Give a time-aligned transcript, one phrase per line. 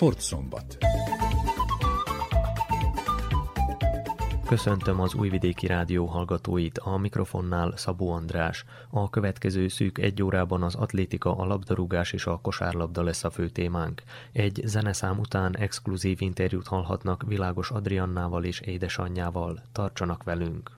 [0.00, 0.78] Sportszombat.
[4.46, 8.64] Köszöntöm az Újvidéki Rádió hallgatóit, a mikrofonnál Szabó András.
[8.90, 13.48] A következő szűk egy órában az atlétika, a labdarúgás és a kosárlabda lesz a fő
[13.48, 14.02] témánk.
[14.32, 19.62] Egy zeneszám után exkluzív interjút hallhatnak Világos Adriannával és édesanyjával.
[19.72, 20.70] Tartsanak velünk!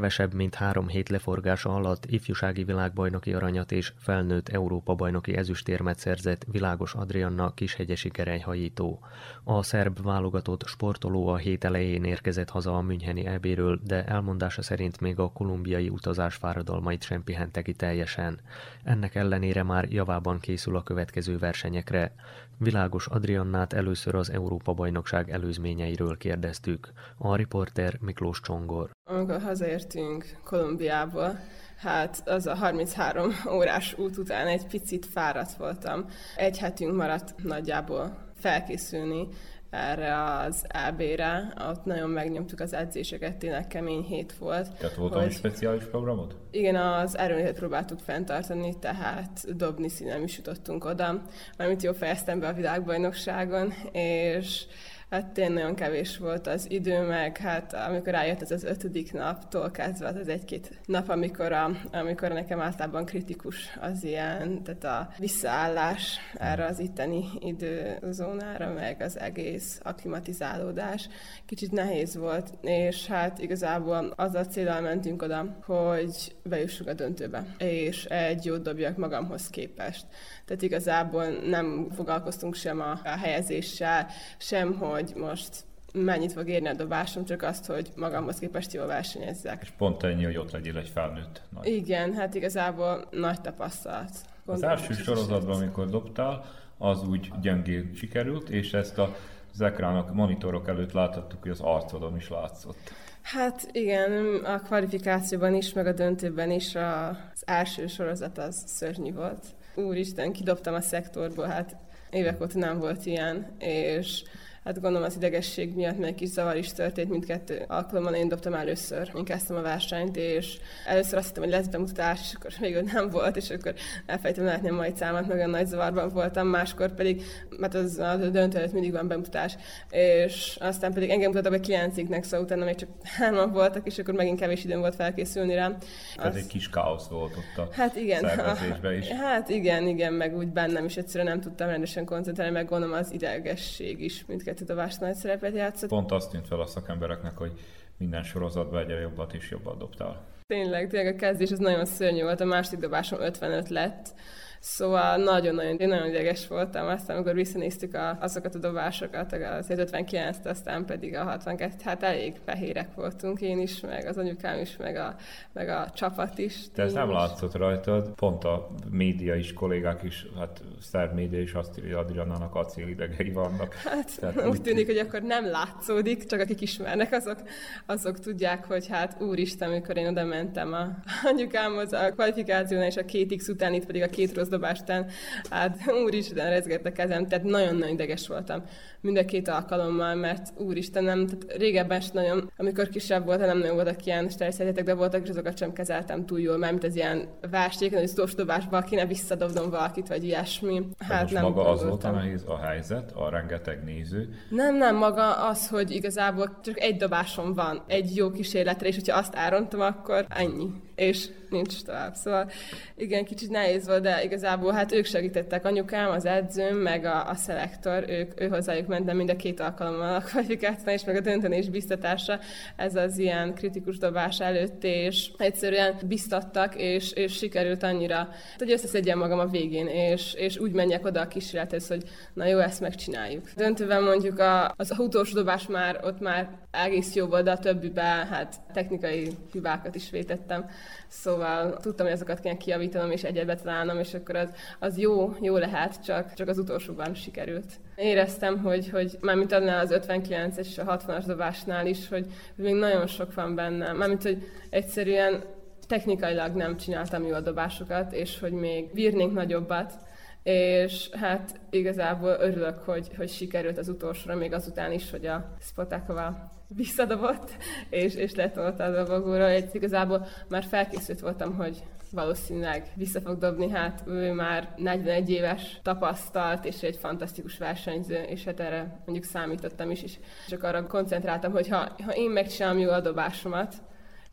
[0.00, 6.46] Kevesebb, mint három hét leforgása alatt ifjúsági világbajnoki aranyat és felnőtt Európa bajnoki ezüstérmet szerzett
[6.50, 9.00] Világos Adrianna kishegyesi kerenyhajító.
[9.44, 15.00] A szerb válogatott sportoló a hét elején érkezett haza a Müncheni ebéről, de elmondása szerint
[15.00, 18.40] még a kolumbiai utazás fáradalmait sem pihente ki teljesen.
[18.84, 22.14] Ennek ellenére már javában készül a következő versenyekre.
[22.58, 26.92] Világos Adriannát először az Európa bajnokság előzményeiről kérdeztük.
[27.16, 28.90] A riporter Miklós Csongor.
[29.10, 31.38] Amikor hazaértünk Kolumbiából,
[31.76, 36.04] hát az a 33 órás út után egy picit fáradt voltam.
[36.36, 39.28] Egy hetünk maradt nagyjából felkészülni
[39.70, 41.52] erre az AB-re.
[41.68, 44.76] Ott nagyon megnyomtuk az edzéseket, tényleg kemény hét volt.
[44.76, 45.32] Tehát volt hogy...
[45.32, 46.36] speciális programot?
[46.50, 51.22] Igen, az erőnlétet próbáltuk fenntartani, tehát dobni színem is jutottunk oda,
[51.58, 54.64] amit jó fejeztem be a világbajnokságon, és
[55.10, 59.70] hát tényleg nagyon kevés volt az idő, meg hát amikor rájött ez az ötödik naptól
[59.70, 66.18] kezdve, az egy-két nap, amikor, a, amikor nekem általában kritikus az ilyen, tehát a visszaállás
[66.34, 71.08] erre az itteni időzónára, meg az egész aklimatizálódás
[71.46, 77.44] kicsit nehéz volt, és hát igazából az a célral mentünk oda, hogy bejussuk a döntőbe,
[77.58, 80.06] és egy jót dobjak magamhoz képest.
[80.44, 84.06] Tehát igazából nem foglalkoztunk sem a, a helyezéssel,
[84.38, 89.62] sem, hogy most mennyit fog érni a dobásom, csak azt, hogy magamhoz képest jól versenyezzek.
[89.62, 91.42] És pont ennyi, hogy ott legyél egy felnőtt.
[91.48, 91.66] Nagy.
[91.66, 94.10] Igen, hát igazából nagy tapasztalat.
[94.44, 96.44] Gondolom, az első sorozatban, amikor dobtál,
[96.78, 99.16] az úgy gyengén sikerült, és ezt a
[99.52, 102.92] az ekrának, monitorok előtt láthattuk, hogy az arcodon is látszott.
[103.22, 109.46] Hát igen, a kvalifikációban is, meg a döntőben is az első sorozat az szörnyű volt.
[109.74, 111.76] Úristen, kidobtam a szektorból, hát
[112.10, 114.22] évek óta nem volt ilyen, és
[114.64, 118.14] hát gondolom az idegesség miatt meg kis zavar is történt mindkettő alkalommal.
[118.14, 122.34] Én dobtam először, én kezdtem a versenyt, és először azt hittem, hogy lesz bemutatás, és
[122.34, 123.74] akkor még nem volt, és akkor
[124.06, 127.22] elfejtem látni a mai számát, meg a nagy zavarban voltam, máskor pedig,
[127.58, 129.56] mert az a döntő előtt mindig van bemutatás,
[129.90, 134.14] és aztán pedig engem mutattak be kilenciknek, szóval utána még csak hárman voltak, és akkor
[134.14, 135.76] megint kevés időm volt felkészülni rá.
[136.16, 139.08] Ez egy kis káosz volt ott a hát igen, szervezésben is.
[139.30, 143.12] Hát igen, igen, meg úgy bennem is egyszerűen nem tudtam rendesen koncentrálni, meg gondolom az
[143.12, 145.88] idegesség is mindkettő dobás nagy szerepet játszott.
[145.88, 147.52] Pont azt tűnt fel a szakembereknek, hogy
[147.96, 150.24] minden sorozatban egyre jobbat és jobbat dobtál.
[150.46, 154.14] Tényleg, tényleg a kezdés az nagyon szörnyű volt, a második dobásom 55 lett,
[154.62, 160.44] Szóval nagyon-nagyon, én nagyon ideges voltam, aztán amikor visszanéztük a, azokat a dobásokat, az 59-t,
[160.44, 164.96] aztán pedig a 62 hát elég fehérek voltunk, én is, meg az anyukám is, meg
[164.96, 165.14] a,
[165.52, 166.70] meg a csapat is.
[166.74, 171.52] De ez nem látszott rajtad, pont a média is, kollégák is, hát szerb média is
[171.52, 173.74] azt írja, hogy Adrianának acélidegei vannak.
[173.74, 177.38] Hát Tehát úgy tűnik, hogy akkor nem látszódik, csak akik ismernek, azok,
[177.86, 180.86] azok tudják, hogy hát úristen, amikor én oda mentem a
[181.32, 185.06] anyukámhoz a kvalifikáción és a két X után itt pedig a két rossz dobástán,
[185.50, 188.62] hát úristen, rezgett a kezem, tehát nagyon-nagyon ideges voltam
[189.00, 193.58] mind a két alkalommal, mert úristen, nem, tehát régebben is nagyon, amikor kisebb voltam, nem
[193.58, 197.28] nagyon voltak ilyen sterszerjetek, de voltak, és azokat sem kezeltem túl jól, mert az ilyen
[197.50, 200.82] vásték, hogy az dobásba kéne visszadobnom valakit, vagy ilyesmi.
[200.98, 204.28] Hát most nem maga az volt a nehéz a helyzet, a rengeteg néző.
[204.48, 209.18] Nem, nem, maga az, hogy igazából csak egy dobásom van, egy jó kísérletre, és hogyha
[209.18, 210.70] azt árontam, akkor ennyi
[211.00, 212.14] és nincs tovább.
[212.14, 212.50] Szóval
[212.96, 217.34] igen, kicsit nehéz volt, de igazából hát ők segítettek, anyukám, az edzőm, meg a, a
[217.34, 221.68] szelektor, ők, ő hozzájuk mentem mind a két alkalommal a kvalifikációban, és meg a döntenés
[221.68, 222.38] biztatása,
[222.76, 229.18] ez az ilyen kritikus dobás előtt, és egyszerűen biztattak, és, és sikerült annyira, hogy összeszedjem
[229.18, 232.02] magam a végén, és, és úgy menjek oda a kísérlethez, hogy
[232.34, 233.50] na jó, ezt megcsináljuk.
[233.56, 238.26] Döntőben mondjuk a, az utolsó dobás már, ott már egész jó volt, de a többiben
[238.26, 240.70] hát technikai hibákat is vétettem.
[241.08, 245.56] Szóval tudtam, hogy azokat kell kiavítanom és egyet betalálnom, és akkor az, az jó, jó
[245.56, 247.72] lehet, csak, csak az utolsóban sikerült.
[247.96, 253.06] Éreztem, hogy, hogy mármint annál az 59 és a 60-as dobásnál is, hogy még nagyon
[253.06, 253.92] sok van benne.
[253.92, 255.42] Mármint, hogy egyszerűen
[255.86, 259.92] technikailag nem csináltam jó a dobásokat, és hogy még bírnénk nagyobbat,
[260.42, 266.50] és hát igazából örülök, hogy, hogy sikerült az utolsóra, még azután is, hogy a Spotakova
[266.74, 267.50] visszadobott,
[267.90, 269.48] és, és letolta a dobogóra.
[269.48, 271.82] Egy igazából már felkészült voltam, hogy
[272.12, 278.44] valószínűleg vissza fog dobni, hát ő már 41 éves tapasztalt, és egy fantasztikus versenyző, és
[278.44, 280.18] hát erre mondjuk számítottam is, és
[280.48, 283.74] csak arra koncentráltam, hogy ha, ha én megcsinálom jó a dobásomat,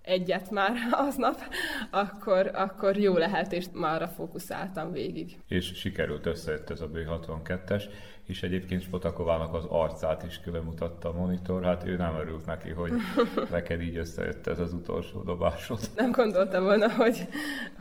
[0.08, 0.76] egyet már
[1.08, 1.42] aznap,
[1.90, 5.38] akkor, akkor jó lehet, és már arra fókuszáltam végig.
[5.48, 7.84] És sikerült összejött ez a B62-es,
[8.28, 12.70] és egyébként Spotakovának az arcát is külön mutatta a monitor, hát ő nem örült neki,
[12.70, 12.92] hogy
[13.52, 15.80] neked így összejött ez az utolsó dobásod.
[15.96, 17.28] Nem gondoltam volna, hogy,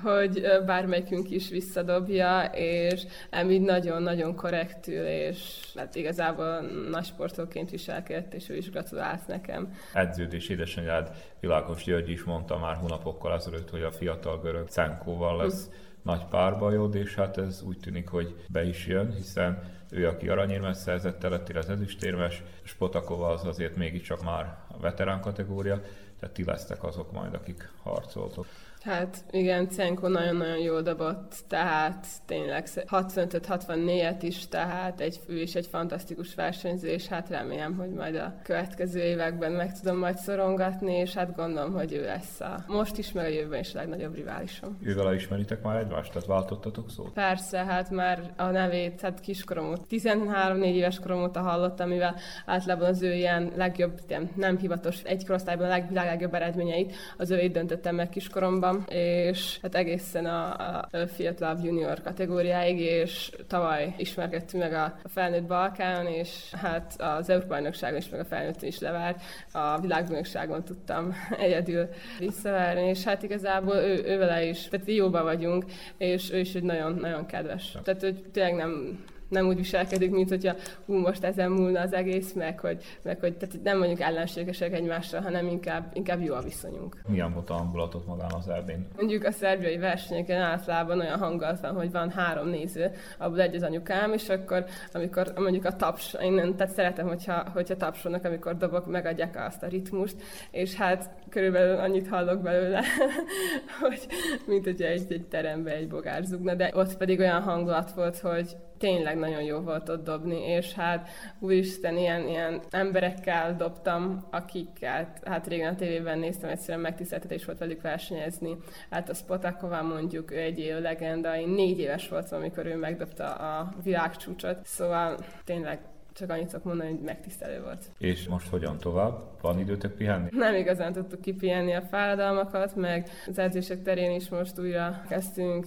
[0.02, 3.02] hogy bármelyikünk is visszadobja, és
[3.50, 6.60] így nagyon-nagyon korrektül, és hát igazából
[6.90, 9.74] nagy sportolóként viselkedett, és ő is gratulált nekem.
[9.92, 11.10] Edződés édesanyád
[11.40, 15.70] Világos György is mondta már hónapokkal ezelőtt, hogy a fiatal görög Cenkóval lesz
[16.02, 20.76] nagy párbajod, és hát ez úgy tűnik, hogy be is jön, hiszen ő, aki aranyérmes
[20.76, 25.80] szerzett, Teletti az ezüstérmes, Spotakova az azért mégiscsak már a veterán kategória,
[26.20, 28.46] tehát ti lesztek azok majd, akik harcoltok.
[28.86, 35.66] Hát igen, Cenko nagyon-nagyon jól dobott, tehát tényleg 65-64-et is, tehát egy fő és egy
[35.66, 41.36] fantasztikus versenyzés, hát remélem, hogy majd a következő években meg tudom majd szorongatni, és hát
[41.36, 44.78] gondolom, hogy ő lesz a most is, meg a jövőben is a legnagyobb riválisom.
[44.82, 47.12] Ővel ismeritek már egymást, tehát váltottatok szót?
[47.12, 52.14] Persze, hát már a nevét, hát kiskorom óta, 13-4 éves korom óta hallottam, mivel
[52.46, 57.30] általában az ő ilyen legjobb, ilyen nem hivatos, egy korosztályban a leg, legjobb eredményeit az
[57.30, 64.62] ő döntöttem meg kiskoromban, és hát egészen a, a fiatalabb junior kategóriáig, és tavaly ismerkedtünk
[64.62, 68.78] meg a, a felnőtt Balkánon, és hát az Európa bajnokságon is, meg a felnőtt is
[68.78, 69.22] levárt.
[69.52, 75.64] A világbajnokságon tudtam egyedül visszaverni, és hát igazából ő, ő vele is, tehát jóba vagyunk,
[75.96, 77.76] és ő is egy nagyon-nagyon kedves.
[77.84, 80.54] Tehát, hogy tényleg nem nem úgy viselkedik, mint hogyha
[80.86, 85.20] hú, most ezen múlna az egész, meg hogy, meg hogy tehát nem vagyunk ellenségesek egymással,
[85.20, 86.96] hanem inkább, inkább jó a viszonyunk.
[87.08, 88.86] Milyen volt a hangulatot magán az Erdén?
[88.96, 93.62] Mondjuk a szerbiai versenyeken általában olyan hangulat van, hogy van három néző, abból egy az
[93.62, 98.86] anyukám, és akkor amikor mondjuk a taps, én tehát szeretem, hogyha, hogyha tapsolnak, amikor dobok,
[98.86, 100.16] megadják azt a ritmust,
[100.50, 102.82] és hát körülbelül annyit hallok belőle,
[103.80, 104.06] hogy
[104.46, 108.56] mint hogy egy, egy terembe egy bogár zugna, de ott pedig olyan hangulat volt, hogy
[108.78, 115.46] tényleg nagyon jó volt ott dobni, és hát úristen, ilyen, ilyen emberekkel dobtam, akikkel hát
[115.46, 118.56] régen a tévében néztem, egyszerűen megtiszteltetés volt velük versenyezni.
[118.90, 123.34] Hát a Spotakova mondjuk, ő egy év legenda, én négy éves voltam, amikor ő megdobta
[123.34, 125.78] a világcsúcsot, szóval tényleg
[126.18, 127.90] csak annyit szok mondani, hogy megtisztelő volt.
[127.98, 129.18] És most hogyan tovább?
[129.40, 130.28] Van időtök pihenni?
[130.30, 135.66] Nem igazán tudtuk kipihenni a fáradalmakat, meg az edzések terén is most újra kezdtünk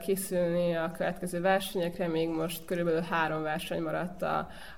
[0.00, 4.24] készülni a következő versenyekre, még most körülbelül három verseny maradt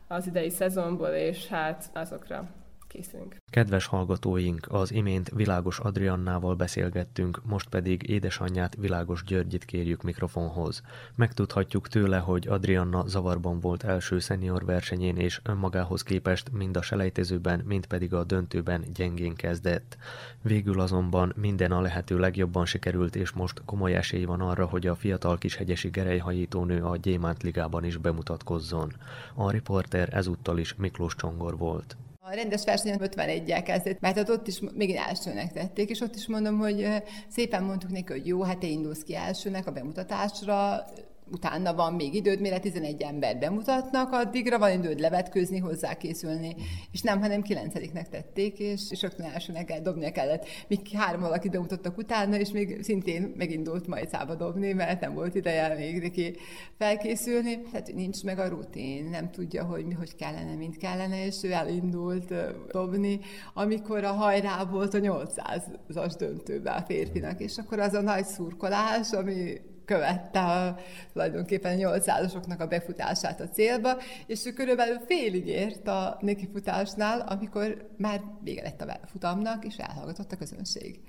[0.09, 2.49] az idei szezonból, és hát azokra
[2.91, 3.37] készülünk.
[3.51, 10.83] Kedves hallgatóink, az imént Világos Adriannával beszélgettünk, most pedig édesanyját Világos Györgyit kérjük mikrofonhoz.
[11.15, 17.63] Megtudhatjuk tőle, hogy Adrianna zavarban volt első szenior versenyén, és önmagához képest mind a selejtezőben,
[17.65, 19.97] mind pedig a döntőben gyengén kezdett.
[20.43, 24.95] Végül azonban minden a lehető legjobban sikerült, és most komoly esély van arra, hogy a
[24.95, 28.93] fiatal kishegyesi gerelyhajítónő a Gyémánt Ligában is bemutatkozzon.
[29.35, 31.97] A riporter ezúttal is Miklós Csongor volt.
[32.23, 36.59] A rendes versenyen 51-jel kezdett, mert ott is még elsőnek tették, és ott is mondom,
[36.59, 36.89] hogy
[37.29, 40.85] szépen mondtuk neki, hogy jó, hát te indulsz ki elsőnek a bemutatásra,
[41.31, 46.57] utána van még időd, mire 11 ember bemutatnak, addigra van időd levetkőzni, hozzákészülni,
[46.93, 47.73] és nem, hanem 9
[48.11, 50.47] tették, és, és rögtön elsőnek kell dobnia kellett.
[50.69, 55.35] Míg három valaki bemutattak utána, és még szintén megindult majd szába dobni, mert nem volt
[55.35, 56.37] ideje még neki
[56.79, 57.61] felkészülni.
[57.73, 61.53] Tehát nincs meg a rutin, nem tudja, hogy mi hogy kellene, mint kellene, és ő
[61.53, 62.35] elindult
[62.73, 63.21] dobni,
[63.55, 69.13] amikor a hajrá volt a 800-as döntőben a férfinak, és akkor az a nagy szurkolás,
[69.13, 69.61] ami
[69.91, 70.77] követte a,
[71.13, 78.21] tulajdonképpen 800-asoknak a befutását a célba, és ő körülbelül félig ért a nekifutásnál, amikor már
[78.43, 81.01] vége lett a futamnak, és elhallgatott a közönség.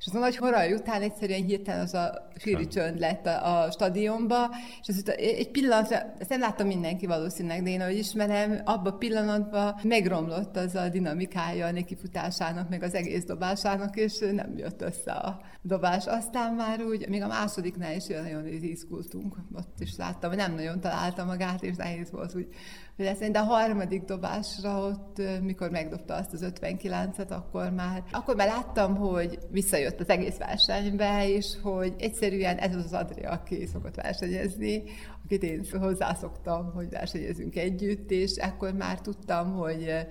[0.00, 3.70] És az a nagy horaj után egyszerűen hirtelen az a síri csönd lett a, a
[3.70, 8.92] stadionba, és az egy pillanatra, ezt nem láttam mindenki valószínűleg, de én ahogy ismerem, abban
[8.92, 14.82] a pillanatban megromlott az a dinamikája a nekifutásának, meg az egész dobásának, és nem jött
[14.82, 16.06] össze a dobás.
[16.06, 20.80] Aztán már úgy, még a másodiknál is nagyon izgultunk, ott is láttam, hogy nem nagyon
[20.80, 22.48] találta magát, és nehéz volt úgy
[23.04, 23.30] lesz.
[23.30, 28.96] De a harmadik dobásra ott, mikor megdobta azt az 59-et, akkor már, akkor már láttam,
[28.96, 34.82] hogy visszajött az egész versenybe, és hogy egyszerűen ez az az Adria, aki szokott versenyezni,
[35.24, 40.06] akit én hozzászoktam, hogy versenyezünk együtt, és akkor már tudtam, hogy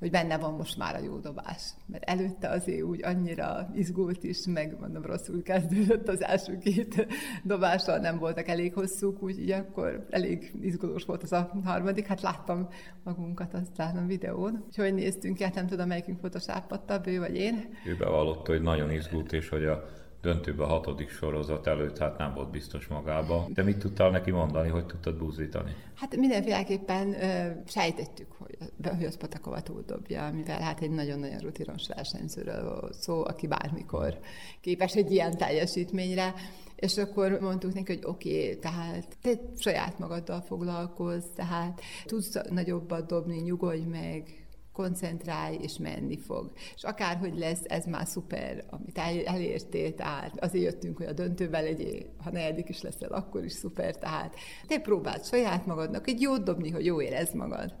[0.00, 1.62] hogy benne van most már a jó dobás.
[1.86, 7.06] Mert előtte azért úgy annyira izgult is, meg mondom, rosszul kezdődött az első két
[7.44, 12.06] dobással, nem voltak elég hosszúk, úgyhogy akkor elég izgulós volt az a harmadik.
[12.06, 12.68] Hát láttam
[13.04, 14.64] magunkat aztán a videón.
[14.66, 17.54] Úgyhogy néztünk el, nem tudom, melyikünk volt a sápadtabb, ő vagy én.
[17.86, 19.84] Ő bevallotta, hogy nagyon izgult, és hogy a
[20.20, 23.46] döntőben a hatodik sorozat előtt hát nem volt biztos magába.
[23.54, 25.74] De mit tudtál neki mondani, hogy tudtad búzítani?
[25.94, 32.88] Hát mindenféleképpen ö, sejtettük, hogy, hogy az Patakova dobja, mivel hát egy nagyon-nagyon rutinos versenyzőről
[32.92, 34.18] szó, aki bármikor
[34.60, 36.34] képes egy ilyen teljesítményre.
[36.76, 43.06] És akkor mondtuk neki, hogy oké, okay, tehát te saját magaddal foglalkozz, tehát tudsz nagyobbat
[43.06, 44.39] dobni, nyugodj meg,
[44.72, 46.52] koncentrálj, és menni fog.
[46.74, 52.06] És akárhogy lesz, ez már szuper, amit elértél, tehát azért jöttünk, hogy a döntővel legyél,
[52.24, 54.34] ha negyedik is leszel, akkor is szuper, tehát
[54.66, 57.74] te próbáld saját magadnak egy jót dobni, hogy jó érezd magad.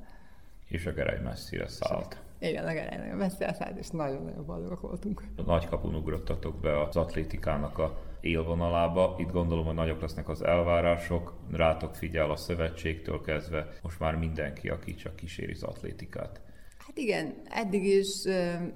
[0.68, 2.20] És a gerej messzire szállt.
[2.38, 5.22] Igen, nagyon beszélhet, és nagyon-nagyon boldogok voltunk.
[5.36, 9.14] A nagy kapun ugrottatok be az atlétikának a élvonalába.
[9.18, 14.68] Itt gondolom, hogy nagyok lesznek az elvárások, rátok figyel a szövetségtől kezdve, most már mindenki,
[14.68, 16.40] aki csak kíséri az atlétikát.
[17.00, 18.24] Igen, eddig is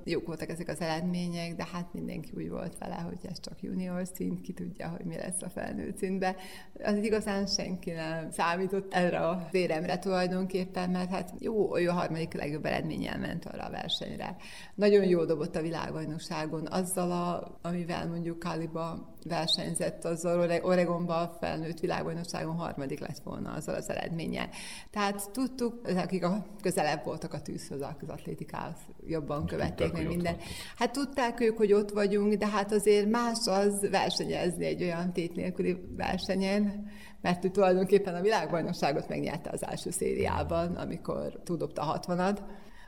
[0.04, 4.06] jók voltak ezek az eredmények, de hát mindenki úgy volt vele, hogy ez csak junior
[4.14, 6.36] szint, ki tudja, hogy mi lesz a felnőtt szintbe.
[6.84, 12.64] Az igazán senki nem számított erre a véremre tulajdonképpen, mert hát jó, jó harmadik legjobb
[12.64, 14.36] eredménnyel ment arra a versenyre.
[14.74, 22.56] Nagyon jól dobott a világbajnokságon, azzal, a, amivel mondjuk Kaliba versenyzett, azzal Oregonban felnőtt világbajnokságon
[22.56, 24.48] harmadik lett volna azzal az eredménnyel.
[24.90, 28.76] Tehát tudtuk, akik a közelebb voltak a tűzhöz, az atlétikához
[29.06, 30.36] jobban követték meg minden.
[30.76, 35.34] Hát tudták ők, hogy ott vagyunk, de hát azért más az versenyezni egy olyan tét
[35.34, 36.90] nélküli versenyen,
[37.20, 42.20] mert ő tulajdonképpen a világbajnokságot megnyerte az első szériában, amikor tudott a 60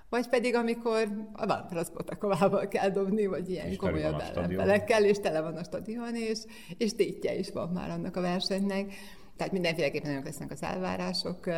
[0.08, 5.56] vagy pedig amikor a Valpraszpotakovával kell dobni, vagy ilyen és komolyabb ellenfelekkel, és tele van
[5.56, 6.38] a stadion, és,
[6.78, 8.92] és tétje is van már annak a versenynek.
[9.36, 11.50] Tehát mindenféleképpen nagyon lesznek az elvárások.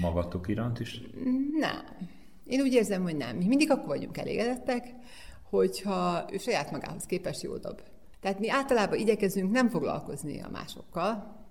[0.00, 1.00] Magatok iránt is?
[1.58, 1.84] Nem.
[2.44, 3.36] Én úgy érzem, hogy nem.
[3.36, 4.94] Mi mindig akkor vagyunk elégedettek,
[5.50, 7.80] hogyha ő saját magához képest jól dob.
[8.20, 11.44] Tehát mi általában igyekezünk nem foglalkozni a másokkal,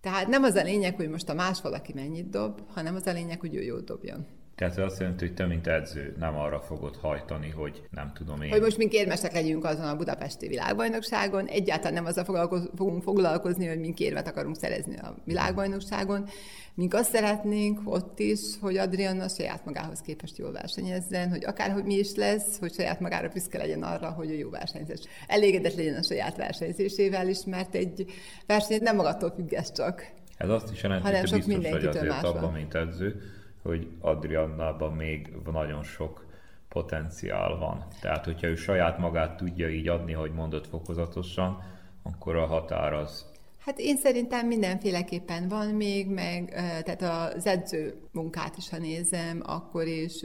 [0.00, 3.12] tehát nem az a lényeg, hogy most a más valaki mennyit dob, hanem az a
[3.12, 4.26] lényeg, hogy ő jól dobjon.
[4.62, 8.42] Tehát ez azt jelenti, hogy te, mint edző, nem arra fogod hajtani, hogy nem tudom
[8.42, 8.50] én.
[8.50, 13.66] Hogy most mink érmesek legyünk azon a budapesti világbajnokságon, egyáltalán nem azzal foglalkoz, fogunk foglalkozni,
[13.66, 16.28] hogy mink érvet akarunk szerezni a világbajnokságon.
[16.74, 21.94] Mink azt szeretnénk ott is, hogy Adriana saját magához képest jól versenyezzen, hogy akárhogy mi
[21.94, 25.00] is lesz, hogy saját magára büszke legyen arra, hogy a jó versenyzés.
[25.26, 28.04] Elégedett legyen a saját versenyzésével is, mert egy
[28.46, 30.06] verseny nem magadtól függ ez csak.
[30.36, 33.22] Ez azt is jelenti, hogy biztos vagy azért abban, mint edző,
[33.62, 36.26] hogy Adriannában még nagyon sok
[36.68, 37.86] potenciál van.
[38.00, 41.62] Tehát, hogyha ő saját magát tudja így adni, hogy mondott fokozatosan,
[42.02, 43.30] akkor a határ az
[43.64, 46.50] Hát én szerintem mindenféleképpen van még, meg
[46.84, 50.20] tehát az edző munkát is, ha nézem, akkor is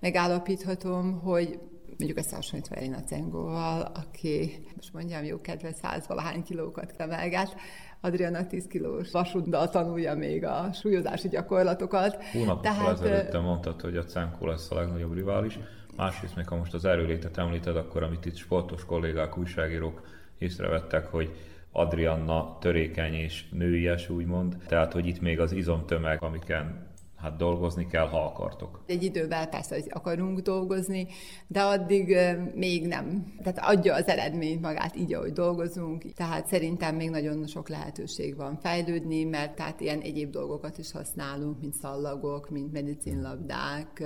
[0.00, 1.58] megállapíthatom, hogy
[2.00, 7.56] mondjuk összehasonlítva Elina Cengóval, aki most mondjam jó kedve száz valahány kilókat emelget,
[8.00, 12.24] Adriana 10 kilós vasútdal tanulja még a súlyozási gyakorlatokat.
[12.24, 15.58] Hónapokkal Tehát, ezelőtt mondtad, hogy a Cenkó lesz a legnagyobb rivális.
[15.96, 20.02] Másrészt, még ha most az erőlétet említed, akkor amit itt sportos kollégák, újságírók
[20.38, 21.30] észrevettek, hogy
[21.72, 24.56] Adrianna törékeny és nőies, úgymond.
[24.66, 26.89] Tehát, hogy itt még az izomtömeg, amiken
[27.20, 28.82] hát dolgozni kell, ha akartok.
[28.86, 31.06] Egy idővel persze, hogy akarunk dolgozni,
[31.46, 32.16] de addig
[32.54, 33.34] még nem.
[33.42, 36.12] Tehát adja az eredményt magát így, ahogy dolgozunk.
[36.12, 41.60] Tehát szerintem még nagyon sok lehetőség van fejlődni, mert tehát ilyen egyéb dolgokat is használunk,
[41.60, 44.02] mint szallagok, mint medicinlabdák,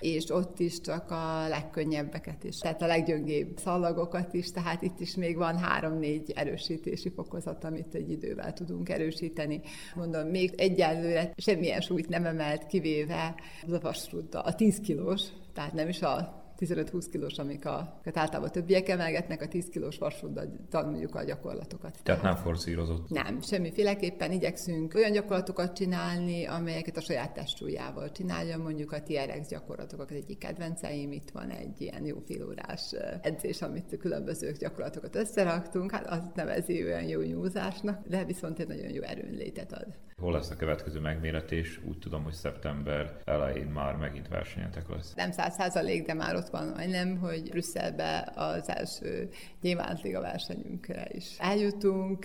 [0.00, 2.58] és ott is csak a legkönnyebbeket is.
[2.58, 8.10] Tehát a leggyöngébb szallagokat is, tehát itt is még van három-négy erősítési fokozat, amit egy
[8.10, 9.60] idővel tudunk erősíteni.
[9.94, 13.34] Mondom, még egyelőre semmilyen súlyt nem emel kivéve
[13.66, 18.50] az a vasrúdda, a 10 kilós, tehát nem is a 15-20 kilós, amik a, általában
[18.52, 21.98] többiek emelgetnek, a 10 kilós vasútban tanuljuk a gyakorlatokat.
[22.02, 23.08] Tehát nem forszírozott?
[23.08, 30.00] Nem, semmiféleképpen igyekszünk olyan gyakorlatokat csinálni, amelyeket a saját testsúlyával csinálja, mondjuk a TRX gyakorlatok,
[30.00, 32.92] az egyik kedvenceim, itt van egy ilyen jó félórás
[33.22, 38.90] edzés, amit különböző gyakorlatokat összeraktunk, hát azt nevezi olyan jó nyúzásnak, de viszont egy nagyon
[38.90, 39.86] jó erőnlétet ad.
[40.20, 41.80] Hol lesz a következő megméretés?
[41.84, 45.14] Úgy tudom, hogy szeptember elején már megint versenyetek lesz.
[45.14, 49.28] Nem száz százalék, de már ott van majdnem, hogy Brüsszelbe az első
[49.60, 52.24] Gyémántliga versenyünkre is eljutunk.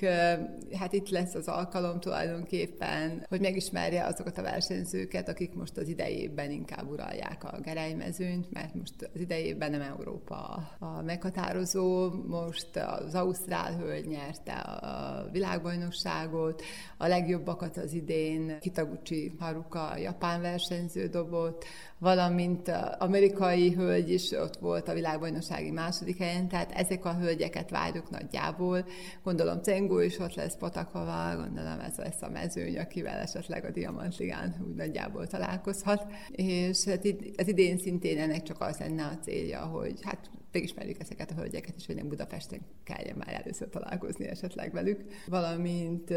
[0.80, 6.52] Hát itt lesz az alkalom tulajdonképpen, hogy megismerje azokat a versenyzőket, akik most az idejében
[6.52, 12.10] inkább uralják a gerejmezőnyt, mert most az idejében nem Európa a meghatározó.
[12.28, 16.62] Most az Ausztrál hölgy nyerte a világbajnokságot,
[16.98, 21.66] a legjobbakat az idén Kitaguchi Haruka, japán versenyző dobott,
[21.98, 28.10] valamint amerikai hölgy is ott volt a világbajnoksági második helyen, tehát ezek a hölgyeket várjuk
[28.10, 28.86] nagyjából.
[29.24, 34.56] Gondolom Cengó is ott lesz Patakova, gondolom ez lesz a mezőny, akivel esetleg a Diamantligán
[34.68, 36.06] úgy nagyjából találkozhat.
[36.32, 37.06] És hát
[37.38, 41.76] az idén szintén ennek csak az lenne a célja, hogy hát megismerjük ezeket a hölgyeket,
[41.78, 45.04] és hogy nem Budapesten kelljen már először találkozni esetleg velük.
[45.28, 46.14] Valamint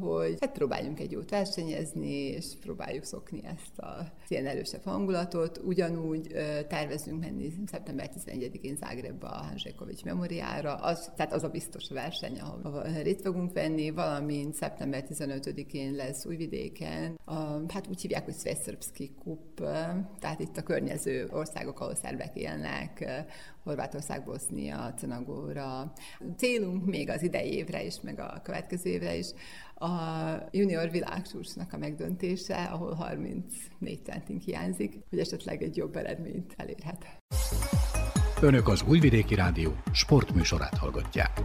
[0.00, 5.60] hogy hát próbáljunk egy jót versenyezni, és próbáljuk szokni ezt a ilyen erősebb hangulatot.
[5.64, 6.26] Ugyanúgy
[6.68, 12.82] tervezünk menni szeptember 11-én Zágrebbe a Hanzsékovics memoriára, az, tehát az a biztos verseny, ahol
[13.02, 19.60] részt fogunk venni, valamint szeptember 15-én lesz Újvidéken, a, hát úgy hívják, hogy Sveszörpszki Kup,
[20.20, 23.06] tehát itt a környező országok, ahol szerbek élnek,
[23.64, 25.92] Horvátország, Bosznia, Cenagóra.
[26.36, 29.26] Célunk még az idei évre is, meg a következő évre is
[29.74, 29.88] a
[30.50, 37.06] junior világsúsnak a megdöntése, ahol 34 centink hiányzik, hogy esetleg egy jobb eredményt elérhet.
[38.40, 41.40] Önök az Újvidéki Rádió sportműsorát hallgatják.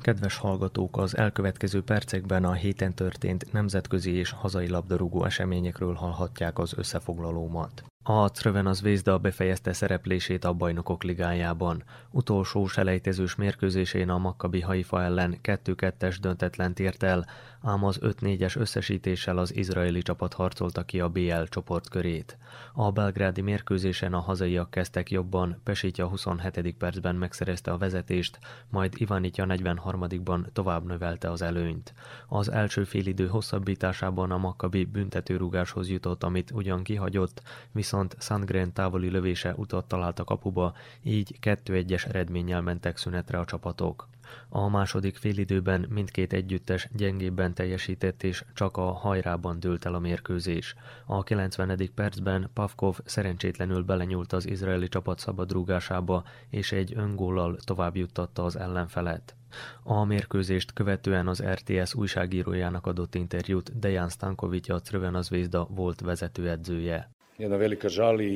[0.00, 6.72] Kedves hallgatók, az elkövetkező percekben a héten történt nemzetközi és hazai labdarúgó eseményekről hallhatják az
[6.76, 7.82] összefoglalómat.
[8.10, 11.82] A Cröven Zvezda befejezte szereplését a bajnokok ligájában.
[12.10, 17.26] Utolsó selejtezős mérkőzésén a Maccabi Haifa ellen 2-2-es döntetlent ért el,
[17.62, 22.38] ám az 5-4-es összesítéssel az izraeli csapat harcolta ki a BL csoportkörét.
[22.72, 26.74] A belgrádi mérkőzésen a hazaiak kezdtek jobban, Pesitja 27.
[26.78, 31.94] percben megszerezte a vezetést, majd Ivanitja 43-ban tovább növelte az előnyt.
[32.28, 37.42] Az első félidő hosszabbításában a Maccabi büntetőrugáshoz jutott, amit ugyan kihagyott,
[37.72, 43.44] viszont viszont Sandgren távoli lövése utat talált a kapuba, így 2-1-es eredménnyel mentek szünetre a
[43.44, 44.08] csapatok.
[44.48, 50.74] A második félidőben mindkét együttes gyengébben teljesített, és csak a hajrában dőlt el a mérkőzés.
[51.06, 51.90] A 90.
[51.94, 59.36] percben Pavkov szerencsétlenül belenyúlt az izraeli csapat szabadrúgásába, és egy öngóllal tovább juttatta az ellenfelet.
[59.82, 67.16] A mérkőzést követően az RTS újságírójának adott interjút Dejan Stankovic a Crvena Zvezda volt vezetőedzője
[67.38, 68.26] jedna velika žal i,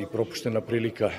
[0.00, 1.10] i, propuštena prilika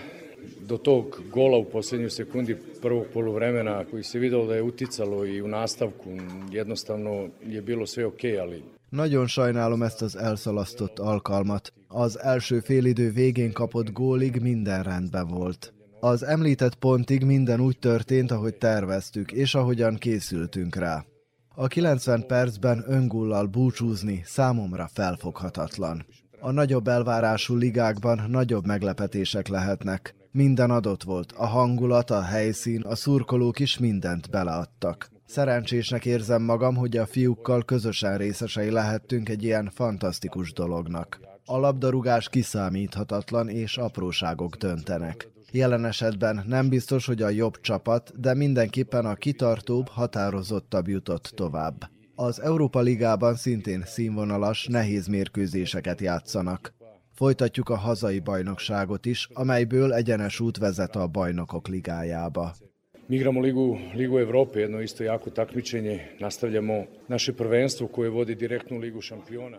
[0.67, 5.41] do tog gola u poslednjoj sekundi prvog poluvremena koji se videlo da je uticalo i
[5.41, 6.09] u nastavku.
[6.51, 11.73] Jednostavno je bilo sve ok, ali Nagyon sajnálom ezt az elszalasztott alkalmat.
[11.87, 15.73] Az első félidő végén kapott gólig minden rendben volt.
[15.99, 21.05] Az említett pontig minden úgy történt, ahogy terveztük, és ahogyan készültünk rá.
[21.55, 26.05] A 90 percben öngullal búcsúzni számomra felfoghatatlan.
[26.41, 30.15] A nagyobb elvárású ligákban nagyobb meglepetések lehetnek.
[30.31, 35.09] Minden adott volt, a hangulat, a helyszín, a szurkolók is mindent beleadtak.
[35.25, 41.19] Szerencsésnek érzem magam, hogy a fiúkkal közösen részesei lehettünk egy ilyen fantasztikus dolognak.
[41.45, 45.27] A labdarúgás kiszámíthatatlan és apróságok döntenek.
[45.51, 51.89] Jelen esetben nem biztos, hogy a jobb csapat, de mindenképpen a kitartóbb, határozottabb jutott tovább.
[52.21, 56.73] Az Európa Ligában szintén színvonalas, nehéz mérkőzéseket játszanak.
[57.13, 62.55] Folytatjuk a hazai bajnokságot is, amelyből egyenes út vezet a bajnokok ligájába.
[63.09, 66.07] Mi igramo Ligu, Ligu Evrope, jedno isto jako takmičenje.
[66.19, 69.57] Nastavljamo naše prvenstvo koje vodi direktno u Ligu šampiona.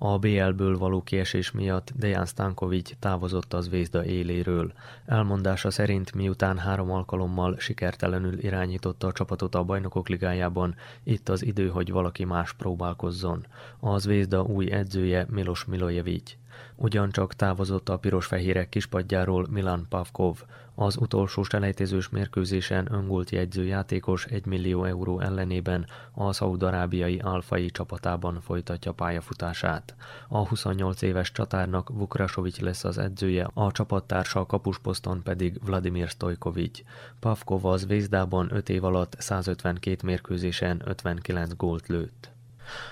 [0.00, 4.72] A BL-ből való kiesés miatt Dejan Stankovic távozott az Vézda éléről.
[5.06, 10.74] Elmondása szerint miután három alkalommal sikertelenül irányította a csapatot a bajnokok ligájában,
[11.04, 13.46] itt az idő, hogy valaki más próbálkozzon.
[13.80, 16.36] Az Vézda új edzője Milos Milojevic.
[16.74, 20.42] Ugyancsak távozott a piros-fehérek kispadjáról Milan Pavkov.
[20.74, 28.40] Az utolsó selejtezős mérkőzésen öngolt jegyző játékos 1 millió euró ellenében a szaudarábiai alfai csapatában
[28.40, 29.94] folytatja pályafutását.
[30.28, 36.80] A 28 éves csatárnak Vukrasovic lesz az edzője, a csapattársa kapusposzton pedig Vladimir Stojkovic.
[37.20, 42.37] Pavkov az Vézdában 5 év alatt 152 mérkőzésen 59 gólt lőtt.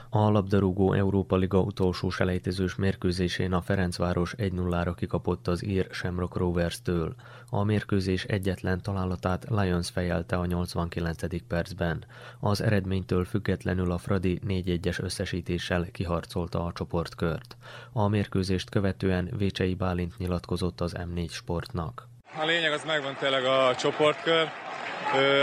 [0.08, 7.14] A labdarúgó Európa Liga utolsó selejtezős mérkőzésén a Ferencváros 1-0-ra kikapott az ír Shamrock Rovers-től.
[7.50, 11.46] A mérkőzés egyetlen találatát Lions fejelte a 89.
[11.48, 12.04] percben.
[12.40, 17.56] Az eredménytől függetlenül a Fradi 4-1-es összesítéssel kiharcolta a csoportkört.
[17.92, 22.08] A mérkőzést követően Vécsei Bálint nyilatkozott az M4 sportnak.
[22.40, 24.48] A lényeg az megvan tényleg a csoportkör.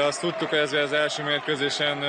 [0.07, 2.03] Azt tudtuk, hogy ezért az első mérkőzésen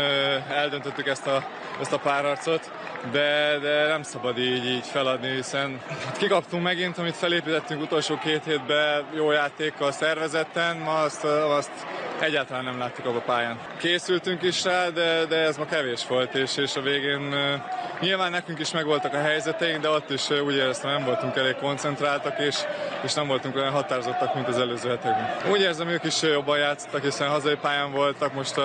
[0.49, 1.45] eldöntöttük ezt a,
[1.81, 2.71] ezt a párharcot,
[3.13, 5.81] de, de nem szabad így, így feladni, hiszen
[6.19, 11.71] kikaptunk megint, amit felépítettünk utolsó két hétben jó játékkal szervezetten, ma azt, azt
[12.25, 13.59] egyáltalán nem láttuk abba a pályán.
[13.79, 17.35] Készültünk is rá, de, de ez ma kevés volt, és, és a végén
[18.01, 22.39] nyilván nekünk is megvoltak a helyzeteink, de ott is úgy éreztem, nem voltunk elég koncentráltak,
[22.39, 22.57] és,
[23.03, 25.51] és nem voltunk olyan határozottak, mint az előző hetekben.
[25.51, 28.57] Úgy érzem, ők is jobban játszottak, hiszen hazai pályán voltak, most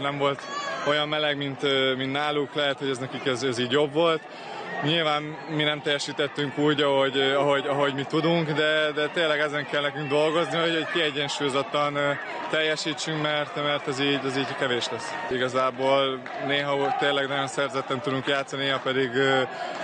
[0.00, 0.42] nem volt
[0.86, 1.62] olyan meleg, mint,
[1.96, 4.20] mint náluk, lehet, hogy ez nekik ez, ez így jobb volt
[4.82, 9.82] nyilván mi nem teljesítettünk úgy, ahogy, ahogy, ahogy mi tudunk, de, de tényleg ezen kell
[9.82, 11.98] nekünk dolgozni, hogy egy kiegyensúlyozottan
[12.50, 15.14] teljesítsünk, mert, mert ez így, ez így kevés lesz.
[15.30, 19.10] Igazából néha tényleg nagyon szerzetten tudunk játszani, néha pedig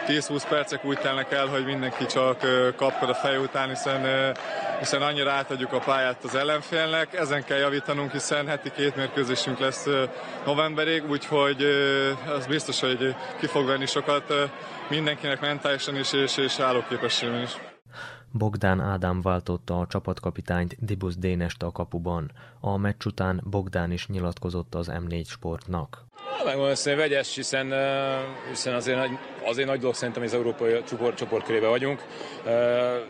[0.06, 2.38] 10-20 percek úgy telnek el, hogy mindenki csak
[2.76, 4.32] kapkod a fej után, hiszen,
[4.78, 7.14] hiszen annyira átadjuk a pályát az ellenfélnek.
[7.14, 9.86] Ezen kell javítanunk, hiszen heti két mérkőzésünk lesz
[10.44, 11.62] novemberig, úgyhogy
[12.36, 14.50] az biztos, hogy ki fog venni sokat
[14.92, 17.50] mindenkinek mentálisan is és, és állóképességben is.
[18.32, 22.30] Bogdán Ádám váltotta a csapatkapitányt Dibusz Dénest a kapuban.
[22.60, 26.04] A meccs után Bogdán is nyilatkozott az M4 sportnak.
[26.44, 27.74] Megmondom, hogy vegyes, hiszen,
[28.48, 29.10] hiszen azért, nagy,
[29.44, 32.02] azért nagy dolog szerintem, hogy az európai csoport, csoport körébe vagyunk,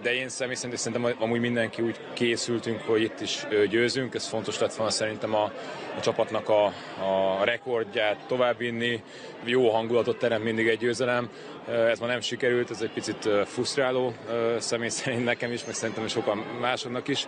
[0.03, 4.59] de én személy szerint szerintem amúgy mindenki úgy készültünk, hogy itt is győzünk, ez fontos
[4.59, 5.53] lett volna szerintem a,
[5.97, 6.64] a csapatnak a,
[7.01, 9.03] a rekordját továbbvinni,
[9.45, 11.31] jó hangulatot teremt mindig egy győzelem,
[11.68, 14.12] ez ma nem sikerült, ez egy picit frusztráló
[14.59, 17.27] személy szerint nekem is, meg szerintem sokan másoknak is.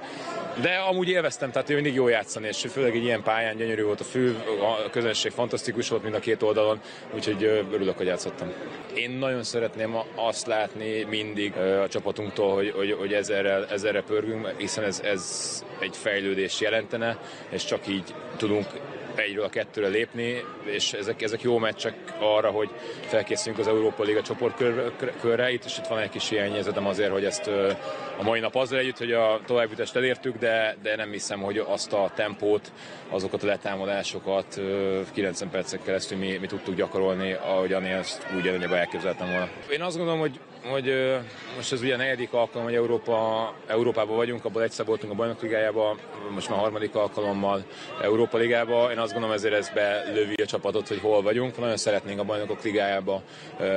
[0.61, 4.05] De amúgy élveztem, tehát mindig jó játszani, és főleg egy ilyen pályán gyönyörű volt a
[4.05, 6.81] fő, a közönség fantasztikus volt mind a két oldalon,
[7.15, 8.53] úgyhogy örülök, hogy játszottam.
[8.95, 14.85] Én nagyon szeretném azt látni mindig a csapatunktól, hogy, hogy, hogy ezerrel, ezerre pörgünk, hiszen
[14.85, 18.67] ez, ez egy fejlődés jelentene, és csak így tudunk
[19.15, 22.71] egyről a kettőre lépni, és ezek, ezek jó meccsek arra, hogy
[23.07, 25.53] felkészüljünk az Európa Liga csoportkörre.
[25.53, 27.47] Itt is itt van egy kis hiányérzetem azért, hogy ezt
[28.19, 31.93] a mai nap azzal együtt, hogy a továbbjutást elértük, de, de nem hiszem, hogy azt
[31.93, 32.73] a tempót,
[33.11, 34.61] azokat a letámadásokat
[35.13, 39.49] 90 percek keresztül mi, mi tudtuk gyakorolni, ahogyan én ezt úgy előnyben elképzeltem volna.
[39.71, 41.15] Én azt gondolom, hogy hogy
[41.57, 45.43] most ez ugye a negyedik alkalom, hogy Európa, Európában vagyunk, abból egyszer voltunk a Bajnok
[45.43, 45.99] Ligájában,
[46.35, 47.65] most már harmadik alkalommal
[48.03, 48.91] Európa Ligába.
[48.91, 51.59] Én azt gondolom ezért ez belövi a csapatot, hogy hol vagyunk.
[51.59, 53.23] Nagyon szeretnénk a Bajnokok Ligájába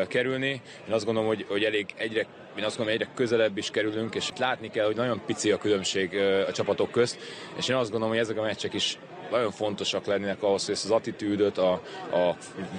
[0.07, 0.61] kerülni.
[0.87, 2.25] Én azt gondolom, hogy, hogy elég egyre
[2.57, 6.15] én azt gondolom, egyre közelebb is kerülünk, és látni kell, hogy nagyon pici a különbség
[6.47, 7.17] a csapatok közt,
[7.57, 8.97] és én azt gondolom, hogy ezek a meccsek is
[9.31, 11.71] nagyon fontosak lennének ahhoz, hogy ezt az attitűdöt, a,
[12.11, 12.35] a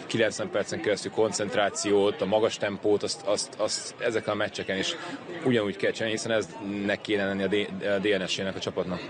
[0.07, 4.97] 90 percen keresztül koncentrációt, a magas tempót, azt, azt, azt ezeken a meccseken is
[5.45, 6.49] ugyanúgy kell csinálni, hiszen ez
[6.87, 9.01] nek kéne lenni a DNS-ének a csapatnak.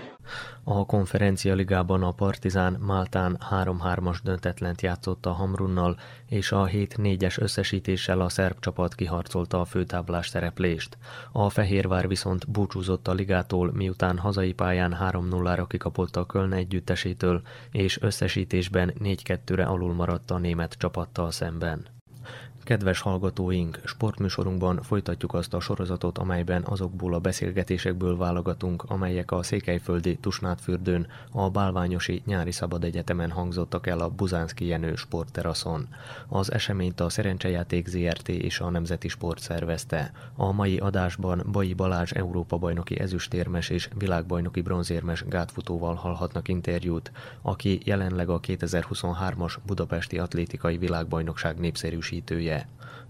[0.63, 5.99] A konferencia ligában a Partizán Máltán 3-3-as döntetlent játszott a Hamrunnal,
[6.29, 10.97] és a 7-4-es összesítéssel a szerb csapat kiharcolta a főtáblás szereplést.
[11.31, 18.01] A Fehérvár viszont búcsúzott a ligától, miután hazai pályán 3-0-ra kikapott a Köln együttesétől, és
[18.01, 21.98] összesítésben 4-2-re alul maradt a német csapattal szemben.
[22.69, 30.17] Kedves hallgatóink, sportműsorunkban folytatjuk azt a sorozatot, amelyben azokból a beszélgetésekből válogatunk, amelyek a Székelyföldi
[30.17, 35.87] Tusnádfürdőn, a Bálványosi Nyári Szabad Egyetemen hangzottak el a Buzánszki Jenő sportteraszon.
[36.27, 40.11] Az eseményt a Szerencsejáték ZRT és a Nemzeti Sport szervezte.
[40.35, 48.29] A mai adásban Bai Balázs Európa-bajnoki ezüstérmes és világbajnoki bronzérmes gátfutóval hallhatnak interjút, aki jelenleg
[48.29, 52.58] a 2023-as Budapesti Atlétikai Világbajnokság népszerűsítője.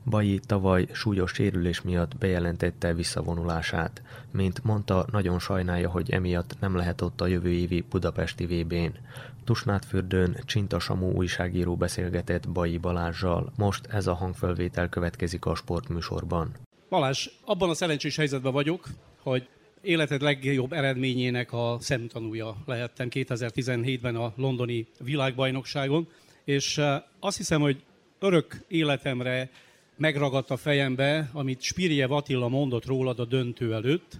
[0.05, 4.01] Baji tavaly súlyos sérülés miatt bejelentette visszavonulását.
[4.31, 8.97] Mint mondta, nagyon sajnálja, hogy emiatt nem lehet ott a jövő évi budapesti VB-n.
[9.43, 13.51] Tusnádfürdőn Csinta Samú újságíró beszélgetett Baji Balázsjal.
[13.57, 16.51] Most ez a hangfelvétel következik a sportműsorban.
[16.89, 18.87] Balázs, abban a szerencsés helyzetben vagyok,
[19.21, 19.47] hogy
[19.81, 26.07] életed legjobb eredményének a szemtanúja lehettem 2017-ben a londoni világbajnokságon,
[26.43, 27.83] és eh, azt hiszem, hogy
[28.19, 29.49] örök életemre
[29.97, 34.19] megragadt a fejembe, amit Spirje Attila mondott rólad a döntő előtt.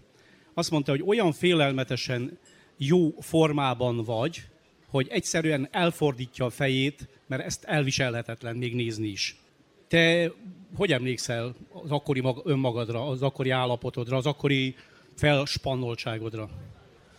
[0.54, 2.38] Azt mondta, hogy olyan félelmetesen
[2.78, 4.42] jó formában vagy,
[4.88, 9.38] hogy egyszerűen elfordítja a fejét, mert ezt elviselhetetlen még nézni is.
[9.88, 10.32] Te
[10.76, 14.76] hogy emlékszel az akkori önmagadra, az akkori állapotodra, az akkori
[15.16, 16.50] felspannoltságodra?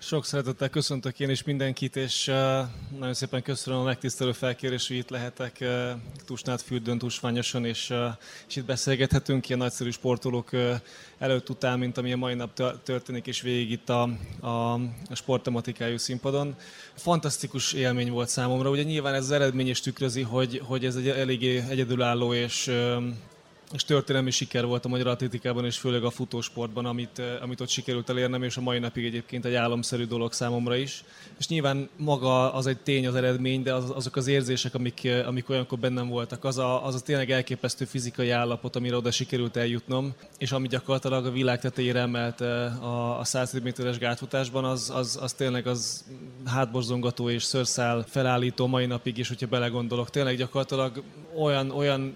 [0.02, 2.34] Sok szeretettel köszöntök én is mindenkit, és uh,
[2.98, 5.90] nagyon szépen köszönöm a megtisztelő felkérés, hogy itt lehetek uh,
[6.24, 8.06] Tusnád fürdőn, Tusványoson, és, uh,
[8.48, 10.50] és itt beszélgethetünk ilyen nagyszerű sportolók
[11.18, 14.02] előtt után, mint ami a mai nap történik, és végig itt a,
[14.40, 16.54] a, a sporttematikájú színpadon.
[16.94, 21.08] Fantasztikus élmény volt számomra, ugye nyilván ez az eredmény is tükrözi, hogy, hogy ez egy
[21.08, 23.04] eléggé egyedülálló és uh,
[23.72, 27.68] és történelmi siker volt a magyar atlétikában, és főleg a futósportban, amit, eh, amit ott
[27.68, 31.04] sikerült elérnem, és a mai napig egyébként egy álomszerű dolog számomra is.
[31.38, 35.28] És nyilván maga az egy tény, az eredmény, de az, azok az érzések, amik, eh,
[35.28, 39.56] amik olyankor bennem voltak, az a, az a tényleg elképesztő fizikai állapot, amire oda sikerült
[39.56, 44.90] eljutnom, és ami gyakorlatilag a világ tetejére emelt eh, a, a 100 méteres gátfutásban, az,
[44.94, 46.04] az, az tényleg az
[46.44, 50.10] hátborzongató és szörszál felállító mai napig is, hogyha belegondolok.
[50.10, 51.02] Tényleg gyakorlatilag
[51.34, 52.14] olyan, olyan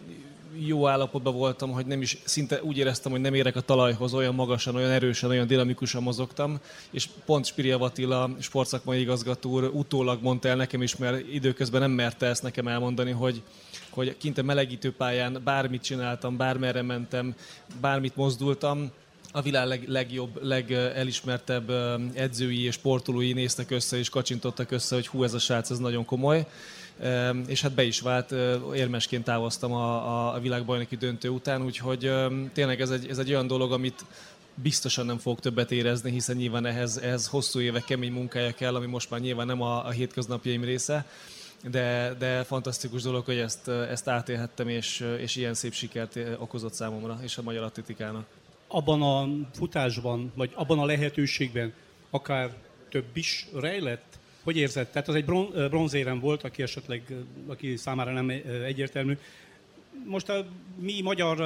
[0.58, 4.34] jó állapotban voltam, hogy nem is szinte úgy éreztem, hogy nem érek a talajhoz, olyan
[4.34, 10.48] magasan, olyan erősen, olyan dinamikusan mozogtam, és pont Spiria Vatila, sportszakmai igazgató úr utólag mondta
[10.48, 13.42] el nekem is, mert időközben nem merte ezt nekem elmondani, hogy,
[13.90, 17.34] hogy kint a melegítőpályán bármit csináltam, bármerre mentem,
[17.80, 18.90] bármit mozdultam,
[19.32, 21.70] a világ leg, legjobb, legelismertebb
[22.14, 26.04] edzői és sportolói néztek össze és kacsintottak össze, hogy hú, ez a srác, ez nagyon
[26.04, 26.46] komoly
[27.46, 28.35] és hát be is vált,
[28.74, 32.12] érmesként távoztam a, a világbajnoki döntő után, úgyhogy
[32.52, 34.04] tényleg ez egy, ez egy olyan dolog, amit
[34.54, 38.87] biztosan nem fog többet érezni, hiszen nyilván ehhez, ehhez hosszú évek kemény munkája kell, ami
[38.87, 41.07] most már nyilván nem a, a hétköznapjaim része,
[41.70, 47.18] de, de fantasztikus dolog, hogy ezt, ezt átélhettem, és, és ilyen szép sikert okozott számomra
[47.22, 48.26] és a magyar atletikának.
[48.68, 51.72] Abban a futásban, vagy abban a lehetőségben
[52.11, 52.54] akár
[52.90, 54.13] több is rejlett?
[54.44, 54.88] Hogy érzed?
[54.88, 55.24] Tehát az egy
[55.68, 57.02] bronzérem volt, aki esetleg,
[57.46, 58.28] aki számára nem
[58.64, 59.18] egyértelmű.
[60.07, 60.46] Most a
[60.78, 61.38] mi magyar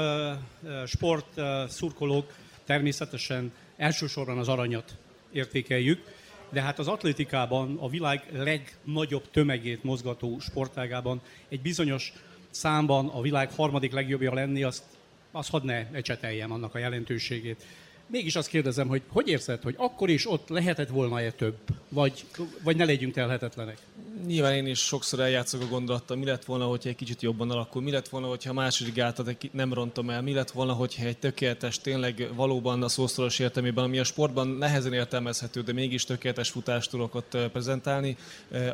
[0.86, 2.34] sport szurkolók
[2.64, 4.96] természetesen elsősorban az aranyat
[5.32, 6.04] értékeljük,
[6.50, 12.12] de hát az atlétikában, a világ legnagyobb tömegét mozgató sportágában egy bizonyos
[12.50, 14.82] számban a világ harmadik legjobbja lenni, azt,
[15.30, 17.64] azt hadd ne ecseteljem annak a jelentőségét
[18.08, 21.56] mégis azt kérdezem, hogy hogy érzed, hogy akkor is ott lehetett volna-e több,
[21.88, 22.24] vagy,
[22.62, 23.78] vagy ne legyünk telhetetlenek?
[24.26, 27.82] Nyilván én is sokszor eljátszok a gondolattal, mi lett volna, hogyha egy kicsit jobban alakul,
[27.82, 31.78] mi lett volna, hogyha második gátat nem rontom el, mi lett volna, hogyha egy tökéletes,
[31.78, 37.14] tényleg valóban a szószoros értelmében, ami a sportban nehezen értelmezhető, de mégis tökéletes futást tudok
[37.14, 38.16] ott prezentálni,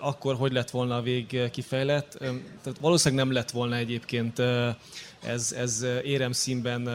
[0.00, 2.16] akkor hogy lett volna a vég kifejlett.
[2.62, 4.42] Tehát valószínűleg nem lett volna egyébként
[5.26, 6.88] ez, ez érem színben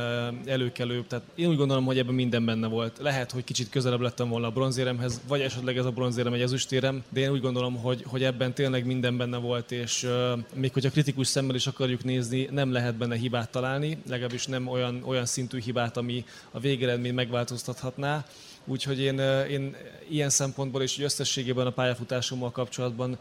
[0.46, 1.04] előkelő.
[1.08, 2.98] Tehát én úgy gondolom, hogy ebben minden benne volt.
[3.02, 7.04] Lehet, hogy kicsit közelebb lettem volna a bronzéremhez, vagy esetleg ez a bronzérem egy ezüstérem,
[7.10, 10.90] de én úgy gondolom, hogy, hogy ebben tényleg minden benne volt, és uh, még hogyha
[10.90, 15.60] kritikus szemmel is akarjuk nézni, nem lehet benne hibát találni, legalábbis nem olyan, olyan szintű
[15.60, 18.26] hibát, ami a végeredmény megváltoztathatná.
[18.66, 19.76] Úgyhogy én, én
[20.10, 23.18] ilyen szempontból és összességében a pályafutásommal kapcsolatban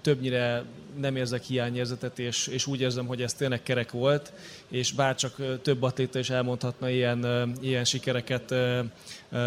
[0.00, 0.64] többnyire
[0.96, 4.32] nem érzek hiányérzetet, és, és úgy érzem, hogy ez tényleg kerek volt,
[4.68, 8.54] és bárcsak több atléta is elmondhatna ilyen, ilyen sikereket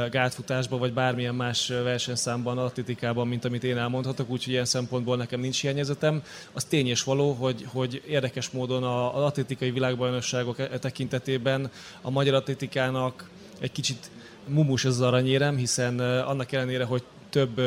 [0.10, 5.62] gátfutásban, vagy bármilyen más versenyszámban, atlétikában, mint amit én elmondhatok, úgyhogy ilyen szempontból nekem nincs
[5.62, 6.24] hiányérzetem.
[6.54, 12.34] Az tény és való, hogy, hogy érdekes módon az atlétikai világbajnokságok e tekintetében a magyar
[12.34, 14.10] atlétikának egy kicsit
[14.48, 17.62] mumus ez az aranyérem, hiszen annak ellenére, hogy több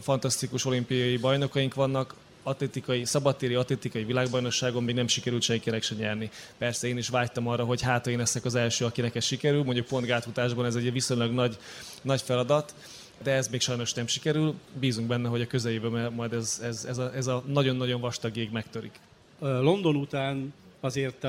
[0.00, 6.30] fantasztikus olimpiai bajnokaink vannak, atlétikai, szabadtéri atlétikai világbajnokságon még nem sikerült senkinek se nyerni.
[6.58, 9.86] Persze én is vágytam arra, hogy hát én leszek az első, akinek ez sikerül, mondjuk
[9.86, 11.58] pont gátfutásban ez egy viszonylag nagy,
[12.02, 12.74] nagy feladat,
[13.22, 14.54] de ez még sajnos nem sikerül.
[14.80, 18.50] Bízunk benne, hogy a közeljövőben majd ez, ez, ez, a, ez a nagyon-nagyon vastag jég
[18.50, 19.00] megtörik.
[19.38, 21.26] London után azért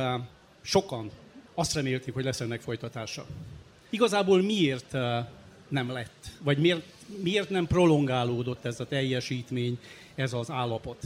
[0.62, 1.12] sokan
[1.54, 3.26] azt remélték, hogy lesz ennek folytatása.
[3.90, 4.92] Igazából miért
[5.68, 6.28] nem lett?
[6.42, 6.82] Vagy miért,
[7.22, 9.80] miért nem prolongálódott ez a teljesítmény,
[10.16, 10.98] ez az állapot?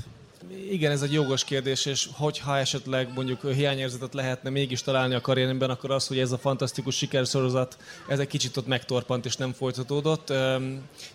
[0.70, 5.70] Igen, ez egy jogos kérdés, és hogyha esetleg mondjuk hiányérzetet lehetne mégis találni a karrieremben,
[5.70, 10.34] akkor az, hogy ez a fantasztikus sikersorozat, ez egy kicsit ott megtorpant és nem folytatódott.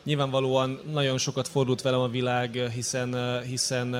[0.03, 3.95] Nyilvánvalóan nagyon sokat fordult velem a világ, hiszen, hiszen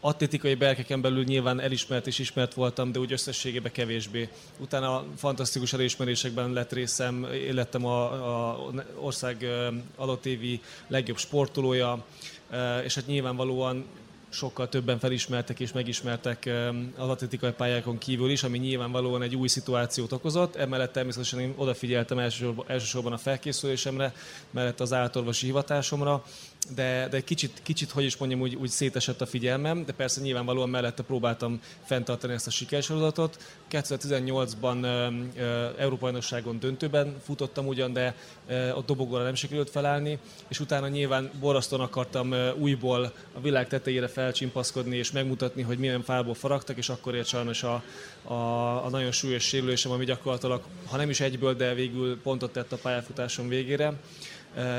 [0.00, 4.28] atlétikai berkeken belül nyilván elismert és ismert voltam, de úgy összességében kevésbé.
[4.58, 8.58] Utána fantasztikus elismerésekben lett részem, lettem a,
[9.00, 9.46] ország
[9.96, 12.04] alottévi legjobb sportolója,
[12.84, 13.84] és hát nyilvánvalóan
[14.30, 16.50] sokkal többen felismertek és megismertek
[16.96, 20.56] az atletikai pályákon kívül is, ami nyilvánvalóan egy új szituációt okozott.
[20.56, 22.18] Emellett természetesen én odafigyeltem
[22.66, 24.12] elsősorban, a felkészülésemre,
[24.50, 26.24] mellett az állatorvosi hivatásomra,
[26.74, 30.68] de, de kicsit, kicsit, hogy is mondjam, úgy, úgy szétesett a figyelmem, de persze nyilvánvalóan
[30.68, 33.42] mellette próbáltam fenntartani ezt a sikersorozatot.
[33.70, 34.84] 2018-ban
[35.78, 38.14] Európa bajnokságon döntőben futottam ugyan, de
[38.48, 40.18] uh, ott dobogóra nem sikerült felállni,
[40.48, 46.34] és utána nyilván borrasztóan akartam újból a világ tetejére felcsimpaszkodni és megmutatni, hogy milyen fából
[46.34, 47.82] faragtak, és akkor ért sajnos a,
[48.22, 48.34] a,
[48.84, 52.76] a nagyon súlyos sérülésem, ami gyakorlatilag, ha nem is egyből, de végül pontot tett a
[52.76, 53.92] pályafutásom végére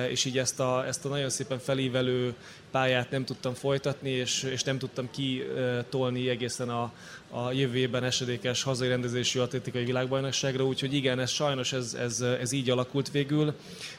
[0.09, 2.33] és így ezt a, ezt a nagyon szépen felívelő
[2.71, 6.93] pályát nem tudtam folytatni, és, és nem tudtam kitolni egészen a,
[7.29, 12.69] a jövőben esedékes hazai rendezésű atlétikai világbajnokságra, úgyhogy igen, ez sajnos ez, ez, ez így
[12.69, 13.53] alakult végül,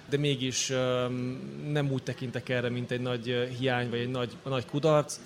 [0.09, 0.73] de mégis
[1.71, 5.21] nem úgy tekintek erre, mint egy nagy hiány vagy egy nagy, nagy kudarc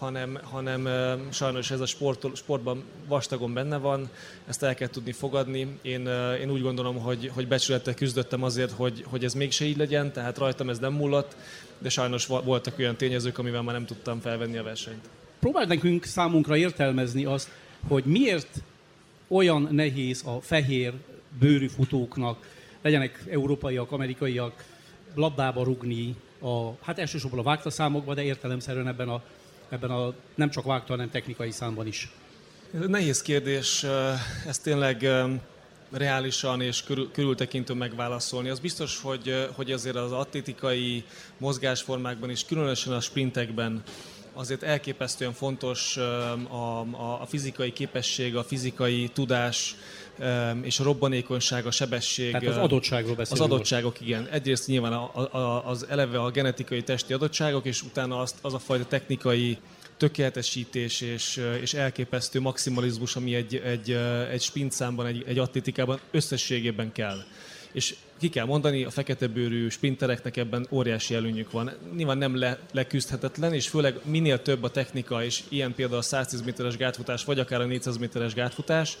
[0.00, 0.88] hanem, hanem
[1.30, 4.08] sajnos ez a sport, sportban vastagon benne van,
[4.46, 5.78] ezt el kell tudni fogadni.
[5.82, 6.06] Én,
[6.40, 10.38] én úgy gondolom, hogy, hogy becsülettel küzdöttem azért, hogy, hogy ez mégse így legyen, tehát
[10.38, 11.36] rajtam ez nem múlott,
[11.78, 15.08] de sajnos voltak olyan tényezők, amivel már nem tudtam felvenni a versenyt.
[15.40, 17.50] Próbáld nekünk számunkra értelmezni azt,
[17.88, 18.62] hogy miért
[19.28, 20.92] olyan nehéz a fehér
[21.38, 22.48] bőrű futóknak,
[22.82, 24.64] legyenek európaiak, amerikaiak,
[25.14, 29.22] labdába rugni, a, hát elsősorban a vágta számokban, de értelemszerűen ebben a,
[29.70, 32.12] ebben a nem csak vágta, hanem technikai számban is.
[32.70, 33.86] Nehéz kérdés,
[34.46, 35.06] ez tényleg
[35.90, 38.48] reálisan és körül, körültekintő megválaszolni.
[38.48, 41.04] Az biztos, hogy, hogy azért az atlétikai
[41.38, 43.82] mozgásformákban és különösen a sprintekben
[44.32, 49.76] azért elképesztően fontos a, a, a fizikai képesség, a fizikai tudás,
[50.62, 52.30] és a robbanékonyság, a sebesség.
[52.30, 53.44] Tehát az adottságról beszélünk.
[53.44, 54.28] Az adottságok, igen.
[54.30, 58.58] Egyrészt nyilván a, a, az eleve a genetikai testi adottságok, és utána azt, az a
[58.58, 59.58] fajta technikai
[59.96, 63.90] tökéletesítés és, és elképesztő maximalizmus, ami egy, egy,
[64.30, 67.18] egy sprintszámban, egy, egy atlétikában összességében kell.
[67.72, 71.72] És ki kell mondani, a fekete bőrű sprintereknek ebben óriási előnyük van.
[71.96, 76.40] Nyilván nem le, leküzdhetetlen, és főleg minél több a technika, és ilyen például a 110
[76.42, 78.98] méteres gátfutás, vagy akár a 400 méteres gátfutás,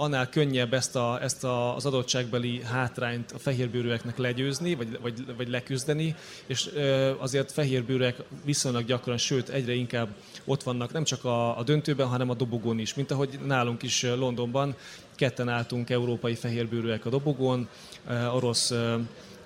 [0.00, 5.48] annál könnyebb ezt, a, ezt a, az adottságbeli hátrányt a fehérbőrűeknek legyőzni, vagy, vagy, vagy
[5.48, 6.14] leküzdeni,
[6.46, 6.70] és
[7.18, 10.08] azért fehérbőrűek viszonylag gyakran, sőt egyre inkább
[10.44, 14.02] ott vannak nem csak a, a döntőben, hanem a dobogón is, mint ahogy nálunk is
[14.02, 14.74] Londonban
[15.14, 17.68] ketten álltunk európai fehérbőrűek a dobogón,
[18.32, 18.72] orosz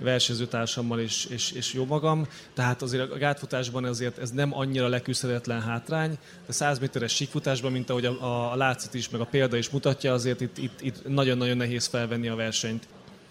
[0.03, 2.27] versenyzőtársammal és, és, és jó magam.
[2.55, 7.91] Tehát azért a gátfutásban azért ez nem annyira leküzdhetetlen hátrány, de 100 méteres síkfutásban, mint
[7.91, 11.57] ahogy a, a látszat is, meg a példa is mutatja, azért itt, itt, itt nagyon-nagyon
[11.57, 12.87] nehéz felvenni a versenyt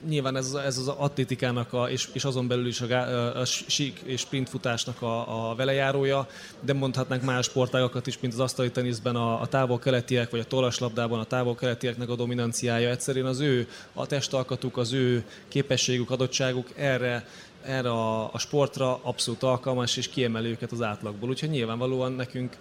[0.08, 4.20] nyilván ez, ez az atlétikának, a, és, és azon belül is a, a, sík és
[4.20, 6.28] sprintfutásnak a, a velejárója,
[6.60, 11.20] de mondhatnánk más sportágakat is, mint az asztali teniszben a, a távol-keletiek, vagy a tollaslabdában
[11.20, 12.90] a távol-keletieknek a dominanciája.
[12.90, 17.26] Egyszerűen az ő a testalkatuk, az ő képességük, adottságuk erre
[17.64, 21.30] erre a, a sportra abszolút alkalmas, és kiemeli őket az átlagból.
[21.30, 22.58] Úgyhogy nyilvánvalóan nekünk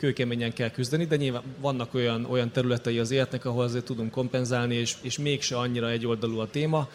[0.00, 4.74] kőkeményen kell küzdeni, de nyilván vannak olyan, olyan területei az életnek, ahol azért tudunk kompenzálni,
[4.74, 6.88] és, és mégse annyira egyoldalú a téma,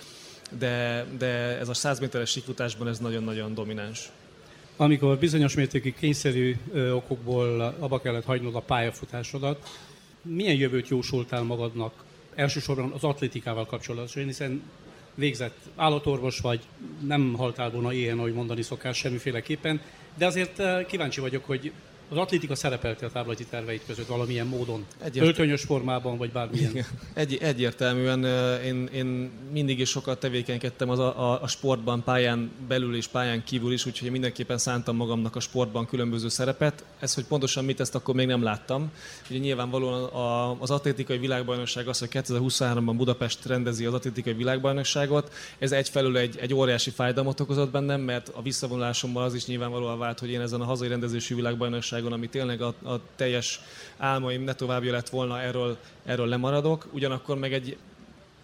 [0.58, 1.28] de, de
[1.60, 4.10] ez a 100 méteres síkfutásban ez nagyon-nagyon domináns.
[4.78, 6.56] Amikor bizonyos mértékű kényszerű
[6.94, 9.70] okokból abba kellett hagynod a pályafutásodat,
[10.22, 11.94] milyen jövőt jósoltál magadnak
[12.36, 14.62] elsősorban az atlétikával kapcsolatosan, hiszen
[15.16, 16.62] végzett állatorvos vagy,
[17.08, 19.82] nem haltál volna ilyen, ahogy mondani szokás semmiféleképpen,
[20.18, 21.72] de azért kíváncsi vagyok, hogy
[22.10, 24.86] az atlétika szerepelte a távlati terveit között valamilyen módon?
[25.04, 25.26] Egyért...
[25.26, 26.86] Öltönyös formában, vagy bármilyen?
[27.14, 28.24] Egy, egyértelműen
[28.64, 33.44] én, én mindig is sokat tevékenykedtem az a, a, a sportban, pályán belül és pályán
[33.44, 36.84] kívül is, úgyhogy mindenképpen szántam magamnak a sportban különböző szerepet.
[37.00, 38.92] Ez, hogy pontosan mit ezt akkor még nem láttam.
[39.30, 45.34] Ugye nyilvánvalóan a, az atlétikai világbajnokság az, hogy 2023-ban Budapest rendezi az atlétikai világbajnokságot.
[45.60, 50.20] Ez egyfelől egy, egy óriási fájdalmat okozott bennem, mert a visszavonulásommal az is nyilvánvalóan vált,
[50.20, 53.60] hogy én ezen a hazai rendezésű világbajnokság Magyarországon, ami tényleg a, a teljes
[53.98, 56.88] álmaim ne továbbja lett volna, erről, erről lemaradok.
[56.92, 57.78] Ugyanakkor meg egy,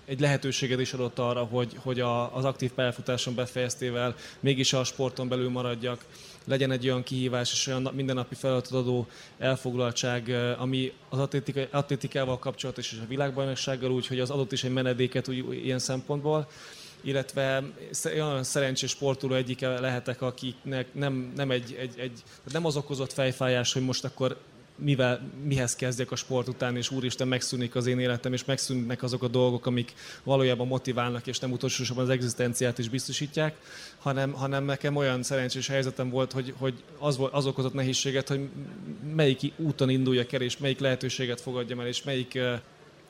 [0.05, 5.27] egy lehetőséget is adott arra, hogy, hogy a, az aktív pályafutáson befejeztével mégis a sporton
[5.27, 6.05] belül maradjak,
[6.45, 11.19] legyen egy olyan kihívás és olyan mindennapi feladatot adó elfoglaltság, ami az
[11.71, 16.47] atlétikával kapcsolatos és a világbajnoksággal úgy, hogy az adott is egy menedéket úgy, ilyen szempontból
[17.01, 17.63] illetve
[18.13, 23.73] olyan szerencsés sportoló egyike lehetek, akiknek nem, nem, egy, egy, egy, nem az okozott fejfájás,
[23.73, 24.37] hogy most akkor
[24.75, 29.23] mivel, mihez kezdjek a sport után, és úristen, megszűnik az én életem, és megszűnnek azok
[29.23, 29.93] a dolgok, amik
[30.23, 33.55] valójában motiválnak, és nem utolsó az egzisztenciát is biztosítják,
[33.99, 38.49] hanem, hanem nekem olyan szerencsés helyzetem volt, hogy, hogy az, az okozott nehézséget, hogy
[39.15, 42.39] melyik úton induljak el, és melyik lehetőséget fogadjam el, és melyik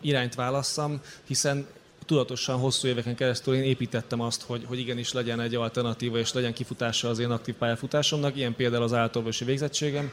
[0.01, 1.67] irányt válasszam, hiszen
[2.11, 6.53] tudatosan hosszú éveken keresztül én építettem azt, hogy, hogy igenis legyen egy alternatíva, és legyen
[6.53, 10.11] kifutása az én aktív pályafutásomnak, ilyen például az állatorvosi végzettségem,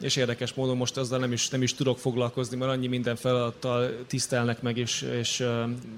[0.00, 3.96] és érdekes módon most ezzel nem is, nem is tudok foglalkozni, mert annyi minden feladattal
[4.06, 5.46] tisztelnek meg, és, és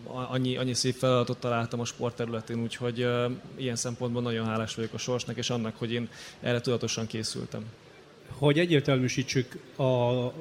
[0.05, 3.07] annyi, annyi szép feladatot találtam a sport területén, úgyhogy
[3.57, 6.09] ilyen szempontból nagyon hálás vagyok a sorsnak, és annak, hogy én
[6.41, 7.65] erre tudatosan készültem.
[8.29, 10.33] Hogy egyértelműsítsük a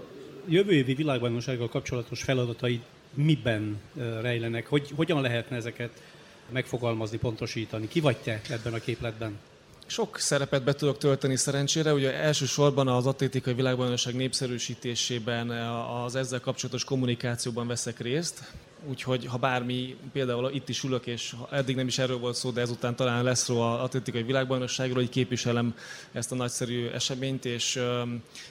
[0.48, 2.84] jövő évi világbajnoksággal kapcsolatos feladatait
[3.14, 3.82] miben
[4.22, 6.02] rejlenek, hogy hogyan lehetne ezeket
[6.50, 7.88] megfogalmazni, pontosítani?
[7.88, 9.40] Ki vagy te ebben a képletben?
[9.86, 11.94] Sok szerepet be tudok tölteni szerencsére.
[11.94, 15.50] Ugye elsősorban az atlétikai világbajnokság népszerűsítésében,
[16.06, 18.54] az ezzel kapcsolatos kommunikációban veszek részt.
[18.90, 22.62] Úgyhogy ha bármi, például itt is ülök, és eddig nem is erről volt szó, de
[22.62, 25.76] ezután talán lesz szó az atlétikai világbajnokságról, hogy képviselem
[26.12, 27.80] ezt a nagyszerű eseményt, és,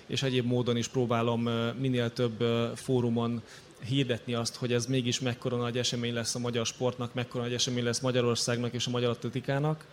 [0.06, 1.42] és egyéb módon is próbálom
[1.78, 2.44] minél több
[2.74, 3.42] fórumon
[3.84, 7.84] hirdetni azt, hogy ez mégis mekkora nagy esemény lesz a magyar sportnak, mekkora nagy esemény
[7.84, 9.86] lesz Magyarországnak és a magyar atletikának.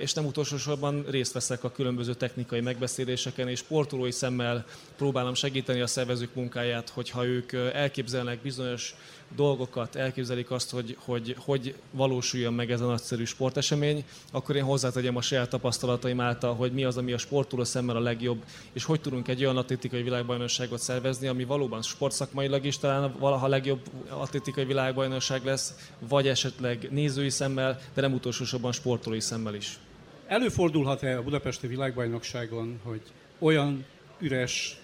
[0.00, 4.64] és nem utolsó sorban részt veszek a különböző technikai megbeszéléseken, és sportolói szemmel
[4.96, 8.94] próbálom segíteni a szervezők munkáját, hogyha ők elképzelnek bizonyos
[9.36, 15.16] dolgokat, elképzelik azt, hogy, hogy hogy valósuljon meg ez a nagyszerű sportesemény, akkor én hozzátegyem
[15.16, 19.00] a saját tapasztalataim által, hogy mi az, ami a sportoló szemmel a legjobb, és hogy
[19.00, 25.44] tudunk egy olyan atlétikai világbajnokságot szervezni, ami valóban sportszakmailag is talán valaha legjobb atlétikai világbajnokság
[25.44, 29.78] lesz, vagy esetleg nézői szemmel, de nem utolsó sorban sportolói szemmel is.
[30.26, 33.02] Előfordulhat-e a Budapesti világbajnokságon, hogy
[33.38, 33.84] olyan
[34.18, 34.81] üres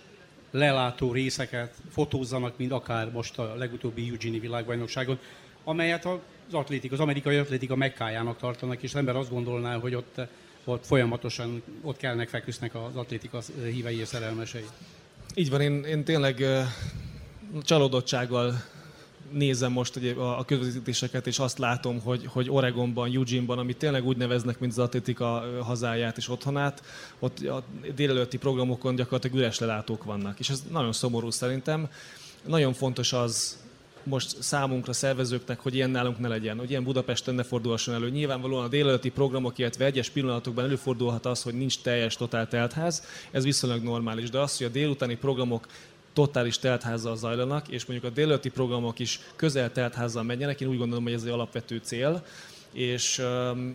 [0.58, 5.18] lelátó részeket fotózzanak, mint akár most a legutóbbi Eugene világbajnokságon,
[5.64, 10.20] amelyet az atlétika, az amerikai atlétika mekkájának tartanak, és az ember azt gondolná, hogy ott,
[10.64, 14.64] ott folyamatosan ott kellnek feküsznek az atlétika hívei és szerelmesei.
[15.34, 16.44] Így van, én, én tényleg
[17.62, 18.62] csalódottsággal
[19.32, 24.16] nézem most ugye a közvetítéseket, és azt látom, hogy, hogy Oregonban, Eugene-ban, amit tényleg úgy
[24.16, 26.82] neveznek, mint az atlétika hazáját és otthonát,
[27.18, 27.62] ott a
[27.94, 30.38] délelőtti programokon gyakorlatilag üres lelátók vannak.
[30.38, 31.88] És ez nagyon szomorú szerintem.
[32.46, 33.58] Nagyon fontos az,
[34.08, 38.10] most számunkra, szervezőknek, hogy ilyen nálunk ne legyen, hogy ilyen Budapesten ne fordulhasson elő.
[38.10, 43.44] Nyilvánvalóan a délelőtti programok, illetve egyes pillanatokban előfordulhat az, hogy nincs teljes totál teltház, ez
[43.44, 45.66] viszonylag normális, de az, hogy a délutáni programok
[46.18, 50.60] totális teltházzal zajlanak, és mondjuk a délelőtti programok is közel teltházzal menjenek.
[50.60, 52.24] Én úgy gondolom, hogy ez egy alapvető cél
[52.72, 53.22] és,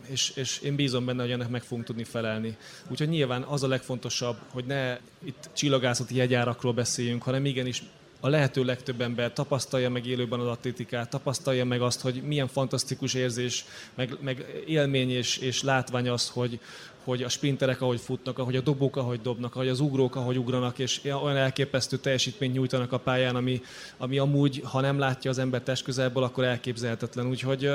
[0.08, 2.58] és, és én bízom benne, hogy ennek meg fogunk tudni felelni.
[2.88, 7.84] Úgyhogy nyilván az a legfontosabb, hogy ne itt csillagászati jegyárakról beszéljünk, hanem igenis
[8.20, 13.14] a lehető legtöbb ember tapasztalja meg élőben az atlétikát, tapasztalja meg azt, hogy milyen fantasztikus
[13.14, 16.60] érzés, meg, meg élmény és, és látvány az, hogy,
[17.04, 20.80] hogy a sprinterek ahogy futnak, ahogy a dobók ahogy dobnak, ahogy az ugrók ahogy ugranak,
[20.80, 23.62] és olyan elképesztő teljesítményt nyújtanak a pályán, ami,
[23.98, 27.28] ami amúgy, ha nem látja az ember test közelből, akkor elképzelhetetlen.
[27.28, 27.70] Úgyhogy,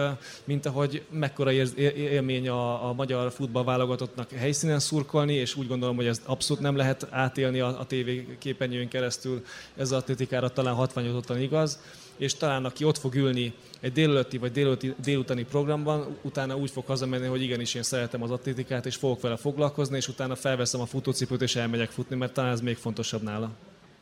[0.45, 6.21] mint ahogy mekkora élmény a, a magyar futballválogatottnak helyszínen szurkolni, és úgy gondolom, hogy ez
[6.25, 9.45] abszolút nem lehet átélni a, a tévé képernyőn keresztül,
[9.77, 11.79] ez az atlétikára talán hatványozottan igaz
[12.19, 16.87] és talán aki ott fog ülni egy délelőtti vagy délelőtti, délutáni programban, utána úgy fog
[16.87, 20.87] hazamenni, hogy igenis én szeretem az atlétikát, és fogok vele foglalkozni, és utána felveszem a
[20.87, 23.51] futócipőt, és elmegyek futni, mert talán ez még fontosabb nála.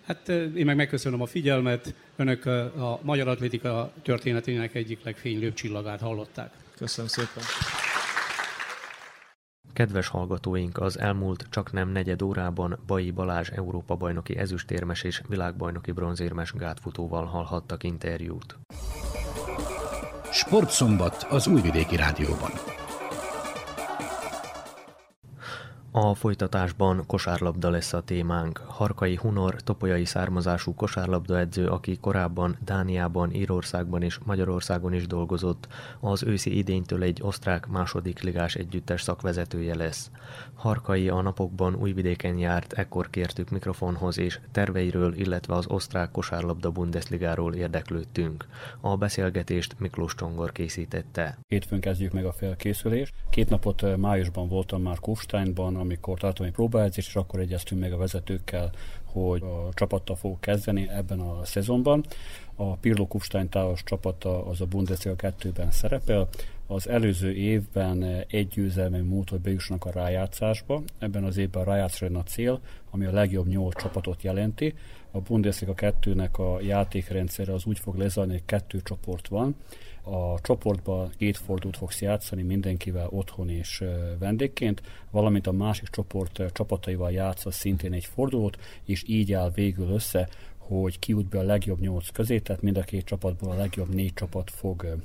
[0.07, 1.95] Hát én meg megköszönöm a figyelmet.
[2.17, 6.53] Önök a magyar atlétika történetének egyik legfénylőbb csillagát hallották.
[6.77, 7.43] Köszönöm szépen.
[9.77, 16.53] Kedves hallgatóink, az elmúlt csak nem negyed órában Bai Balázs Európa-bajnoki ezüstérmes és világbajnoki bronzérmes
[16.53, 18.59] gátfutóval hallhattak interjút.
[20.31, 22.51] Sportszombat az Újvidéki Rádióban.
[25.99, 28.59] A folytatásban kosárlabda lesz a témánk.
[28.67, 35.69] Harkai Hunor topolyai származású kosárlabdaedző, aki korábban Dániában, Írországban és Magyarországon is dolgozott,
[36.01, 40.11] az őszi idénytől egy osztrák második ligás együttes szakvezetője lesz.
[40.55, 47.55] Harkai a napokban Újvidéken járt, ekkor kértük mikrofonhoz és terveiről, illetve az osztrák kosárlabda Bundesligáról
[47.55, 48.47] érdeklődtünk.
[48.81, 51.39] A beszélgetést Miklós Csongor készítette.
[51.49, 53.15] Hétfőn kezdjük meg a felkészülést.
[53.31, 57.97] Két napot májusban voltam már Kufsteinban, amikor tartom egy próbaedzést, és akkor egyeztünk meg a
[57.97, 58.71] vezetőkkel,
[59.05, 62.05] hogy a csapattal fog kezdeni ebben a szezonban.
[62.55, 66.29] A Pirlo Kufstein táros csapata az a Bundesliga 2-ben szerepel.
[66.67, 70.83] Az előző évben egy győzelmi múlt, hogy bejussanak a rájátszásba.
[70.99, 72.61] Ebben az évben a rájátszás a cél,
[72.91, 74.75] ami a legjobb nyolc csapatot jelenti.
[75.11, 79.57] A Bundesliga 2-nek a játékrendszere az úgy fog lezajlani, hogy kettő csoport van
[80.07, 83.85] a csoportban két fordult fogsz játszani mindenkivel otthon és
[84.19, 90.29] vendégként, valamint a másik csoport csapataival játszasz szintén egy fordulót, és így áll végül össze,
[90.57, 94.15] hogy kiút be a legjobb nyolc közé, tehát mind a két csapatból a legjobb négy
[94.15, 94.97] csapat fog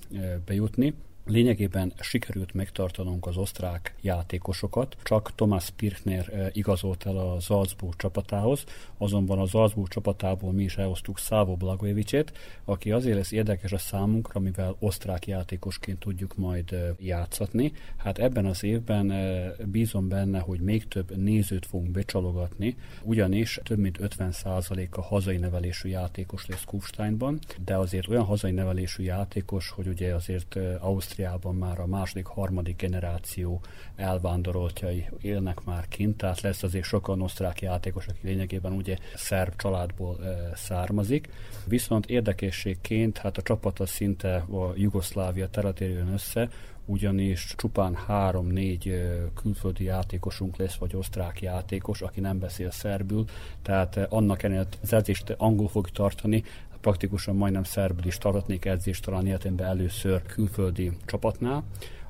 [0.46, 0.94] bejutni.
[1.26, 8.64] Lényegében sikerült megtartanunk az osztrák játékosokat, csak Thomas Pirchner eh, igazolt el a Salzburg csapatához,
[8.98, 12.32] azonban a Salzburg csapatából mi is elhoztuk Szávó Blagojevicsét,
[12.66, 17.72] aki azért lesz érdekes a számunkra, mivel osztrák játékosként tudjuk majd eh, játszatni.
[17.98, 23.80] Hát ebben az évben eh, bízom benne, hogy még több nézőt fogunk becsalogatni, ugyanis több
[23.80, 29.88] mint 50% a hazai nevelésű játékos lesz Kufsteinban, de azért olyan hazai nevelésű játékos, hogy
[29.88, 33.62] ugye azért Ausztria Ausztriában már a második, harmadik generáció
[33.96, 40.20] elvándoroltjai élnek már kint, tehát lesz azért sokan osztrák játékos, aki lényegében ugye szerb családból
[40.24, 41.30] e, származik.
[41.66, 46.50] Viszont érdekességként hát a csapata szinte a Jugoszlávia területén össze,
[46.86, 53.26] ugyanis csupán három-négy külföldi játékosunk lesz, vagy osztrák játékos, aki nem beszél szerbül,
[53.62, 56.44] tehát annak ellenére az edzést angol fog tartani,
[56.82, 61.64] praktikusan majdnem szerbül is tarthatnék edzést talán életemben először külföldi csapatnál.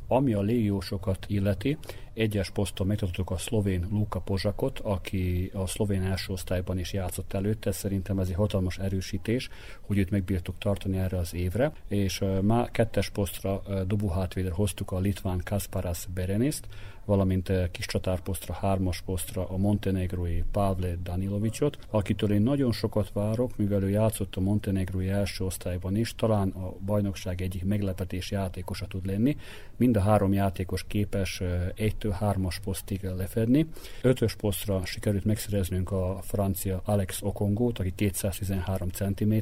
[0.07, 1.77] Ami a légiósokat illeti,
[2.13, 7.71] egyes poszton megtartottuk a szlovén Luka Pozsakot, aki a szlovén első osztályban is játszott előtte.
[7.71, 9.49] Szerintem ez egy hatalmas erősítés,
[9.81, 11.71] hogy őt megbírtuk tartani erre az évre.
[11.87, 16.67] És már kettes posztra dobóhátvéder hoztuk a litván Kasparas Bereniszt,
[17.05, 23.83] valamint kis csatárposztra, hármas posztra a montenegrói Pavle Danilovicsot, akitől én nagyon sokat várok, mivel
[23.83, 29.37] ő játszott a montenegrói első osztályban is, talán a bajnokság egyik meglepetés játékosa tud lenni.
[29.77, 31.41] Mind a három játékos képes
[31.75, 33.65] egytől hármas posztig lefedni.
[34.01, 39.33] Ötös posztra sikerült megszereznünk a francia Alex Okongót, aki 213 cm,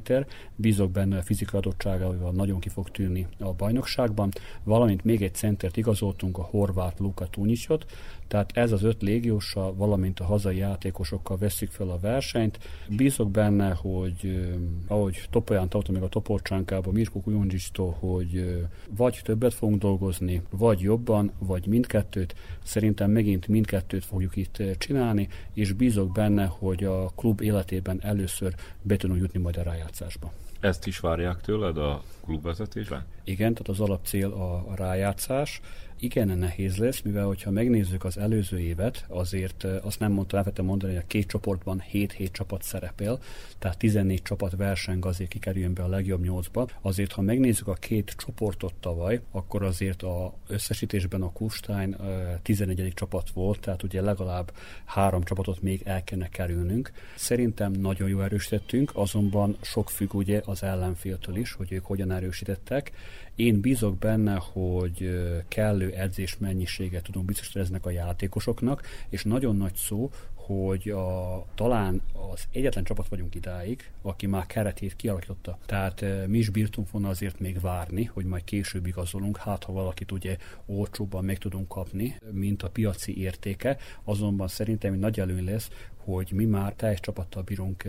[0.55, 4.31] bízok benne a fizikai adottságával nagyon ki fog tűnni a bajnokságban,
[4.63, 7.27] valamint még egy centert igazoltunk a horvát Luka
[7.67, 7.91] Tunyicsot,
[8.27, 12.59] tehát ez az öt légióssal, valamint a hazai játékosokkal veszik fel a versenyt.
[12.89, 14.49] Bízok benne, hogy
[14.87, 18.59] ahogy Topolyán tartom meg a Toporcsánkába, Mirko Kujondzsistól, hogy
[18.97, 22.35] vagy többet fogunk dolgozni, vagy jobban, vagy mindkettőt.
[22.63, 28.97] Szerintem megint mindkettőt fogjuk itt csinálni, és bízok benne, hogy a klub életében először be
[28.97, 30.31] tudunk jutni majd a rájátszásba.
[30.59, 33.05] Ezt is várják tőled a klubvezetésben?
[33.23, 35.61] Igen, tehát az alapcél a rájátszás
[35.99, 40.93] igen nehéz lesz, mivel hogyha megnézzük az előző évet, azért azt nem mondta, elvettem mondani,
[40.93, 43.19] hogy a két csoportban 7-7 csapat szerepel,
[43.59, 46.67] tehát 14 csapat verseng azért kikerüljön be a legjobb nyolcba.
[46.81, 51.95] Azért, ha megnézzük a két csoportot tavaly, akkor azért a összesítésben a Kustein
[52.41, 52.91] 11.
[52.95, 54.51] csapat volt, tehát ugye legalább
[54.85, 56.91] három csapatot még el kellene kerülnünk.
[57.15, 62.91] Szerintem nagyon jó erősítettünk, azonban sok függ ugye az ellenféltől is, hogy ők hogyan erősítettek.
[63.39, 69.75] Én bízok benne, hogy kellő edzés mennyiséget tudunk biztosítani eznek a játékosoknak, és nagyon nagy
[69.75, 75.57] szó, hogy a, talán az egyetlen csapat vagyunk idáig, aki már keretét kialakította.
[75.65, 80.11] Tehát mi is bírtunk volna azért még várni, hogy majd később igazolunk, hát ha valakit
[80.11, 85.69] ugye olcsóbban meg tudunk kapni, mint a piaci értéke, azonban szerintem egy nagy előny lesz,
[86.13, 87.83] hogy mi már teljes csapattal bírunk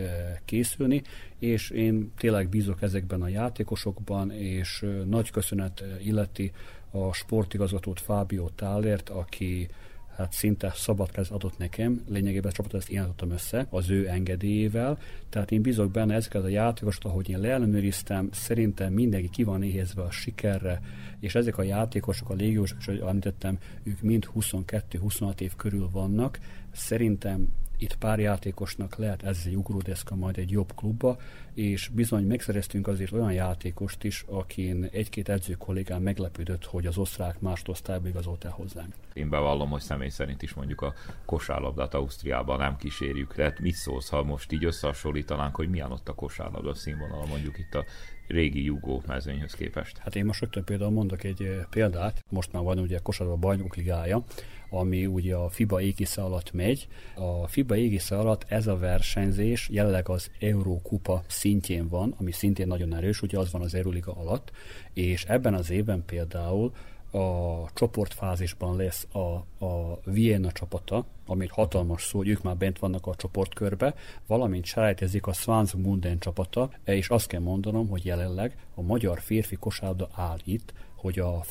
[0.45, 1.01] készülni,
[1.39, 6.51] és én tényleg bízok ezekben a játékosokban, és nagy köszönet illeti
[6.91, 9.67] a sportigazgatót Fábio Tálért, aki
[10.15, 14.07] hát szinte szabad kez adott nekem, lényegében a csapatot ezt én adottam össze az ő
[14.07, 14.97] engedélyével,
[15.29, 20.01] tehát én bízok benne ezeket a játékosokat, ahogy én leellenőriztem, szerintem mindenki ki van éhezve
[20.01, 20.81] a sikerre,
[21.19, 26.39] és ezek a játékosok, a légiósok, és ahogy említettem, ők mind 22-26 év körül vannak,
[26.71, 27.47] szerintem
[27.81, 31.17] itt pár játékosnak lehet ez egy ugródeszka majd egy jobb klubba,
[31.53, 37.39] és bizony megszereztünk azért olyan játékost is, akin egy-két edző kollégám meglepődött, hogy az osztrák
[37.39, 38.93] másodosztályba igazolt el hozzánk.
[39.13, 40.93] Én bevallom, hogy személy szerint is mondjuk a
[41.25, 43.33] kosárlabdát Ausztriában nem kísérjük.
[43.33, 47.75] Tehát mit szólsz, ha most így összehasonlítanánk, hogy milyen ott a kosárlabda színvonal mondjuk itt
[47.75, 47.85] a
[48.31, 49.97] régi jugó mezőnyhöz képest?
[49.97, 52.23] Hát én most rögtön például mondok egy eh, példát.
[52.29, 54.23] Most már van ugye a kosárlabda bajnokok ligája,
[54.69, 56.87] ami ugye a FIBA égisze alatt megy.
[57.15, 62.95] A FIBA égisze alatt ez a versenyzés jelenleg az Eurókupa szintjén van, ami szintén nagyon
[62.95, 64.51] erős, ugye az van az Euróliga alatt,
[64.93, 66.73] és ebben az évben például
[67.11, 73.07] a csoportfázisban lesz a, a Vienna csapata, ami hatalmas szó, hogy ők már bent vannak
[73.07, 73.93] a csoportkörbe,
[74.27, 79.55] valamint selejtezik a Swans Munden csapata, és azt kell mondanom, hogy jelenleg a magyar férfi
[79.55, 81.43] kosárda áll itt, hogy a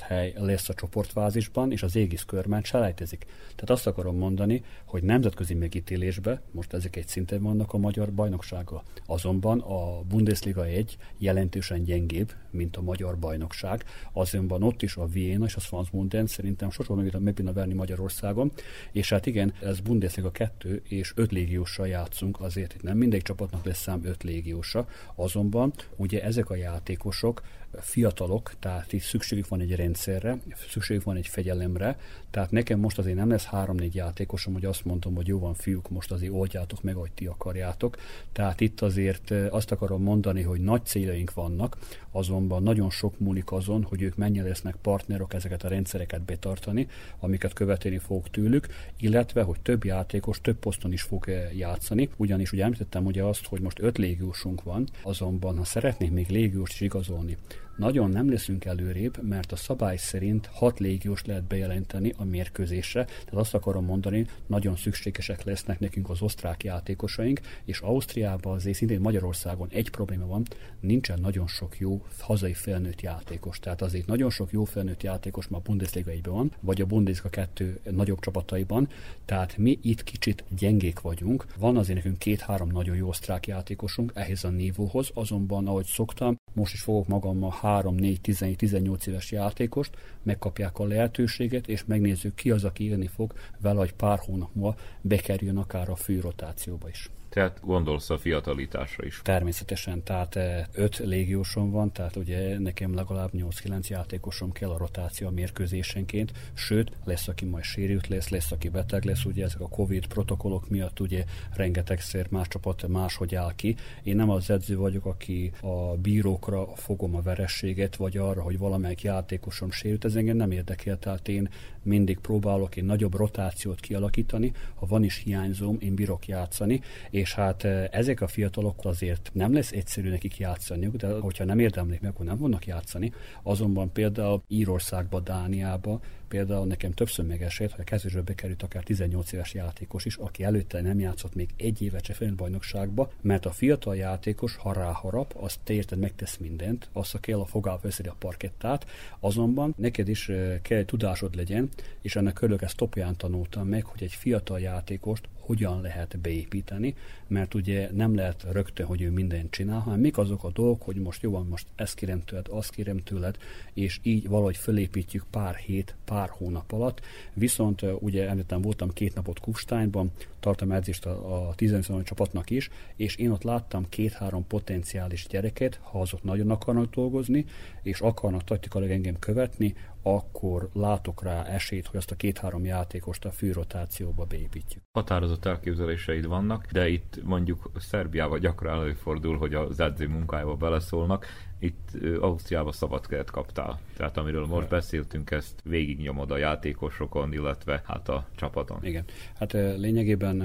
[0.00, 3.26] hely lesz a csoportvázisban, és az égisz körben selejtezik.
[3.54, 8.82] Tehát azt akarom mondani, hogy nemzetközi megítélésbe, most ezek egy szinten vannak a magyar bajnoksággal.
[9.06, 13.84] Azonban a Bundesliga egy jelentősen gyengébb, mint a magyar bajnokság.
[14.12, 18.52] Azonban ott is a Vienna és a Swansmunden szerintem sosem meg, meg bírna verni Magyarországon.
[18.92, 23.64] És hát igen, ez Bundesliga 2 és 5 légióssal játszunk, azért itt nem mindegy csapatnak
[23.64, 24.86] lesz szám 5 légiósa.
[25.14, 27.42] Azonban ugye ezek a játékosok
[27.80, 30.38] fiatalok, tehát itt szükségük van egy rendszerre,
[30.68, 31.98] szükségük van egy fegyelemre,
[32.30, 35.90] tehát nekem most azért nem lesz három-négy játékosom, hogy azt mondom, hogy jó van fiúk,
[35.90, 37.96] most azért oldjátok meg, hogy ti akarjátok.
[38.32, 41.76] Tehát itt azért azt akarom mondani, hogy nagy céljaink vannak,
[42.10, 46.88] azonban nagyon sok múlik azon, hogy ők mennyire lesznek partnerok ezeket a rendszereket betartani,
[47.18, 48.66] amiket követeni fog tőlük,
[49.00, 53.60] illetve, hogy több játékos több poszton is fog játszani, ugyanis ugye említettem ugye azt, hogy
[53.60, 57.36] most öt légiósunk van, azonban ha szeretnék még légióst is igazolni,
[57.76, 63.34] nagyon nem leszünk előrébb, mert a szabály szerint hat légiós lehet bejelenteni a mérkőzésre, tehát
[63.34, 69.68] azt akarom mondani, nagyon szükségesek lesznek nekünk az osztrák játékosaink, és Ausztriában azért szintén Magyarországon
[69.70, 70.42] egy probléma van,
[70.80, 73.58] nincsen nagyon sok jó hazai felnőtt játékos.
[73.58, 77.28] Tehát azért nagyon sok jó felnőtt játékos már a Bundesliga 1 van, vagy a Bundesliga
[77.28, 78.88] 2 nagyobb csapataiban,
[79.24, 81.46] tehát mi itt kicsit gyengék vagyunk.
[81.58, 86.72] Van azért nekünk két-három nagyon jó osztrák játékosunk ehhez a nívóhoz, azonban ahogy szoktam, most
[86.72, 92.50] is fogok magammal 3, 4, 14, 18 éves játékost, megkapják a lehetőséget, és megnézzük ki
[92.50, 97.10] az, aki írni fog, vele, hogy pár hónap múlva bekerüljön akár a fűrotációba is.
[97.28, 99.20] Tehát gondolsz a fiatalításra is?
[99.22, 105.26] Természetesen, tehát eh, öt légiósom van, tehát ugye nekem legalább 8-9 játékosom kell a rotáció
[105.26, 109.68] a mérkőzésenként, sőt, lesz, aki majd sérült lesz, lesz, aki beteg lesz, ugye ezek a
[109.68, 111.24] Covid protokollok miatt ugye
[111.54, 113.76] rengetegszer más csapat máshogy áll ki.
[114.02, 119.02] Én nem az edző vagyok, aki a bírókra fogom a verességet, vagy arra, hogy valamelyik
[119.02, 121.48] játékosom sérült, ez engem nem érdekel, tehát én
[121.82, 126.80] mindig próbálok egy nagyobb rotációt kialakítani, ha van is hiányzóm, én bírok játszani,
[127.16, 132.00] és hát ezek a fiatalok azért nem lesz egyszerű nekik játszaniuk, de hogyha nem érdemlik
[132.00, 133.12] meg, akkor nem fognak játszani.
[133.42, 139.54] Azonban például Írországba, Dániába Például nekem többször megesett, hogy a kezdésbe bekerült akár 18 éves
[139.54, 144.56] játékos is, aki előtte nem játszott még egy évet se bajnokságba, mert a fiatal játékos,
[144.56, 148.86] ha ráharap, az te érted megtesz mindent, azt kell a fogába veszi a parkettát,
[149.20, 150.30] azonban neked is
[150.62, 151.68] kell tudásod legyen,
[152.00, 156.94] és ennek körül ezt topján tanultam meg, hogy egy fiatal játékost hogyan lehet beépíteni,
[157.26, 160.96] mert ugye nem lehet rögtön, hogy ő mindent csinál, hanem mik azok a dolgok, hogy
[160.96, 163.36] most jó van, most ezt kérem tőled, azt kérem tőled,
[163.72, 167.00] és így valahogy fölépítjük pár hét, pár hónap alatt.
[167.34, 170.12] Viszont ugye említettem, voltam két napot Kufsteinban,
[170.46, 176.00] tartom edzést a, a 15 csapatnak is, és én ott láttam két-három potenciális gyereket, ha
[176.00, 177.44] azok nagyon akarnak dolgozni,
[177.82, 183.30] és akarnak taktikailag engem követni, akkor látok rá esélyt, hogy azt a két-három játékost a
[183.30, 184.82] fűrotációba beépítjük.
[184.92, 191.26] Határozott elképzeléseid vannak, de itt mondjuk Szerbiával gyakran előfordul, hogy az edző munkájába beleszólnak,
[191.58, 191.90] itt
[192.20, 193.80] Ausztriába szabad keret kaptál.
[193.96, 198.84] Tehát amiről most beszéltünk, ezt végignyomod a játékosokon, illetve hát a csapaton.
[198.84, 199.04] Igen.
[199.38, 200.35] Hát lényegében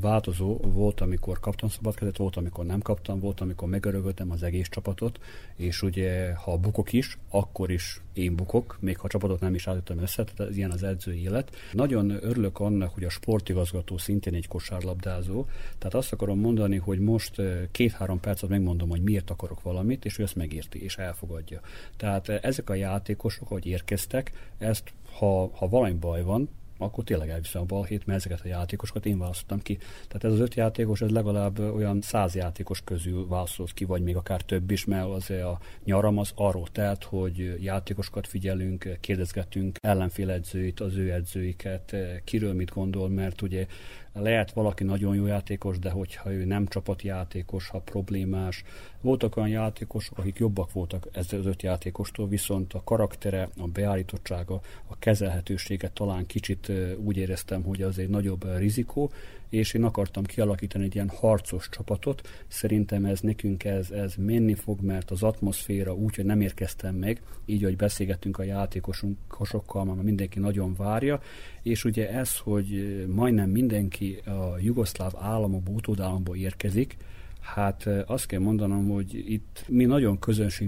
[0.00, 5.20] változó volt, amikor kaptam szabadkezet, volt, amikor nem kaptam, volt, amikor megörögöttem az egész csapatot,
[5.56, 9.66] és ugye ha bukok is, akkor is én bukok, még ha a csapatot nem is
[9.66, 11.56] állítottam össze, tehát ez ilyen az edzői élet.
[11.72, 15.44] Nagyon örülök annak, hogy a sportigazgató szintén egy kosárlabdázó,
[15.78, 20.22] tehát azt akarom mondani, hogy most két-három percet megmondom, hogy miért akarok valamit, és ő
[20.22, 21.60] ezt megérti és elfogadja.
[21.96, 26.48] Tehát ezek a játékosok, hogy érkeztek, ezt ha, ha valami baj van,
[26.82, 29.76] akkor tényleg elviszem a balhét, mert ezeket a játékosokat én választottam ki.
[29.76, 34.16] Tehát ez az öt játékos, ez legalább olyan száz játékos közül választott ki, vagy még
[34.16, 40.30] akár több is, mert az a nyaram az arról telt, hogy játékosokat figyelünk, kérdezgetünk ellenfél
[40.30, 43.66] edzőit, az ő edzőiket, kiről mit gondol, mert ugye
[44.12, 48.64] lehet valaki nagyon jó játékos, de hogyha ő nem csapatjátékos, ha problémás.
[49.00, 54.60] Voltak olyan játékosok, akik jobbak voltak ez az öt játékostól, viszont a karaktere, a beállítottsága,
[54.86, 59.10] a kezelhetősége talán kicsit úgy éreztem, hogy az egy nagyobb rizikó,
[59.52, 62.28] és én akartam kialakítani egy ilyen harcos csapatot.
[62.48, 67.22] Szerintem ez nekünk ez, ez menni fog, mert az atmoszféra úgy, hogy nem érkeztem meg,
[67.46, 71.20] így, hogy beszélgettünk a játékosokkal, mert mindenki nagyon várja,
[71.62, 76.96] és ugye ez, hogy majdnem mindenki a jugoszláv államokból, utódállamból érkezik,
[77.42, 80.18] Hát azt kell mondanom, hogy itt mi nagyon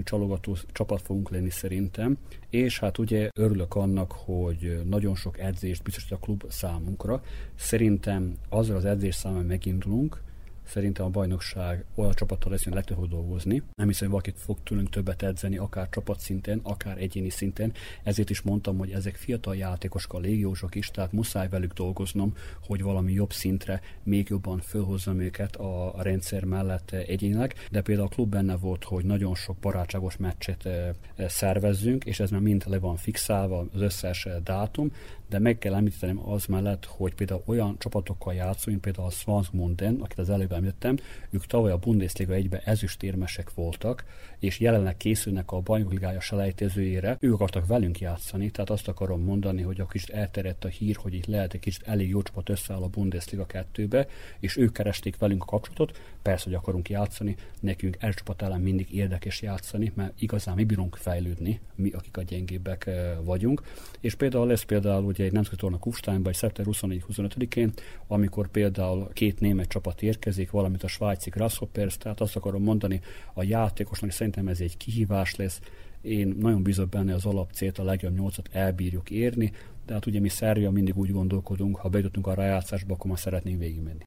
[0.03, 2.17] csalogató csapat fogunk lenni szerintem,
[2.49, 7.21] és hát ugye örülök annak, hogy nagyon sok edzést biztosít a klub számunkra.
[7.55, 10.21] Szerintem azzal az edzés számmal megindulunk,
[10.65, 13.63] Szerintem a bajnokság olyan csapattal lesz, hogy le tudok dolgozni.
[13.75, 17.73] Nem hiszem, hogy valakit fog tőlünk többet edzeni, akár csapatszinten, akár egyéni szinten.
[18.03, 22.33] Ezért is mondtam, hogy ezek fiatal játékosok, a légiósok is, tehát muszáj velük dolgoznom,
[22.67, 27.53] hogy valami jobb szintre még jobban fölhozzam őket a rendszer mellett egyénileg.
[27.71, 30.89] De például a klub benne volt, hogy nagyon sok barátságos meccset eh,
[31.27, 34.91] szervezzünk, és ez már mind le van fixálva az összes eh, dátum,
[35.29, 39.95] de meg kell említenem az mellett, hogy például olyan csapatokkal játszunk, mint például a Swansmunden,
[40.01, 40.97] akit az előbb említettem,
[41.29, 44.05] ők tavaly a Bundesliga egybe ezüstérmesek voltak,
[44.39, 49.79] és jelenleg készülnek a bajnokligája selejtezőjére, ők akartak velünk játszani, tehát azt akarom mondani, hogy
[49.79, 52.87] a kicsit elterjedt a hír, hogy itt lehet egy kicsit elég jó csapat összeáll a
[52.87, 54.07] Bundesliga 2-be,
[54.39, 58.93] és ők keresték velünk a kapcsolatot, persze, hogy akarunk játszani, nekünk első csapat ellen mindig
[58.93, 63.61] érdekes játszani, mert igazán mi bírunk fejlődni, mi, akik a gyengébbek eh, vagyunk,
[63.99, 67.71] és például lesz például ugye egy nemzetközi torna Kufsteinban, egy szeptember 24-25-én,
[68.07, 73.01] amikor például két német csapat érkezik, valamint a svájci Grasshoppers, tehát azt akarom mondani,
[73.33, 75.59] a játékosnak szerintem ez egy kihívás lesz,
[76.01, 79.51] én nagyon bízok benne, az alapcélt, a legjobb nyolcat elbírjuk érni,
[79.85, 83.59] de hát ugye mi Szerbia mindig úgy gondolkodunk, ha bejutottunk a rájátszásba, akkor már szeretnénk
[83.59, 84.03] végigmenni.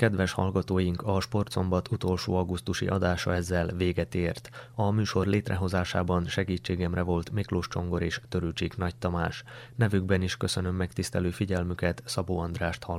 [0.00, 4.50] Kedves hallgatóink, a Sportszombat utolsó augusztusi adása ezzel véget ért.
[4.74, 9.42] A műsor létrehozásában segítségemre volt Miklós Csongor és Törőcsik Nagy Tamás.
[9.76, 12.88] Nevükben is köszönöm megtisztelő figyelmüket, Szabó Andrást hallgatók.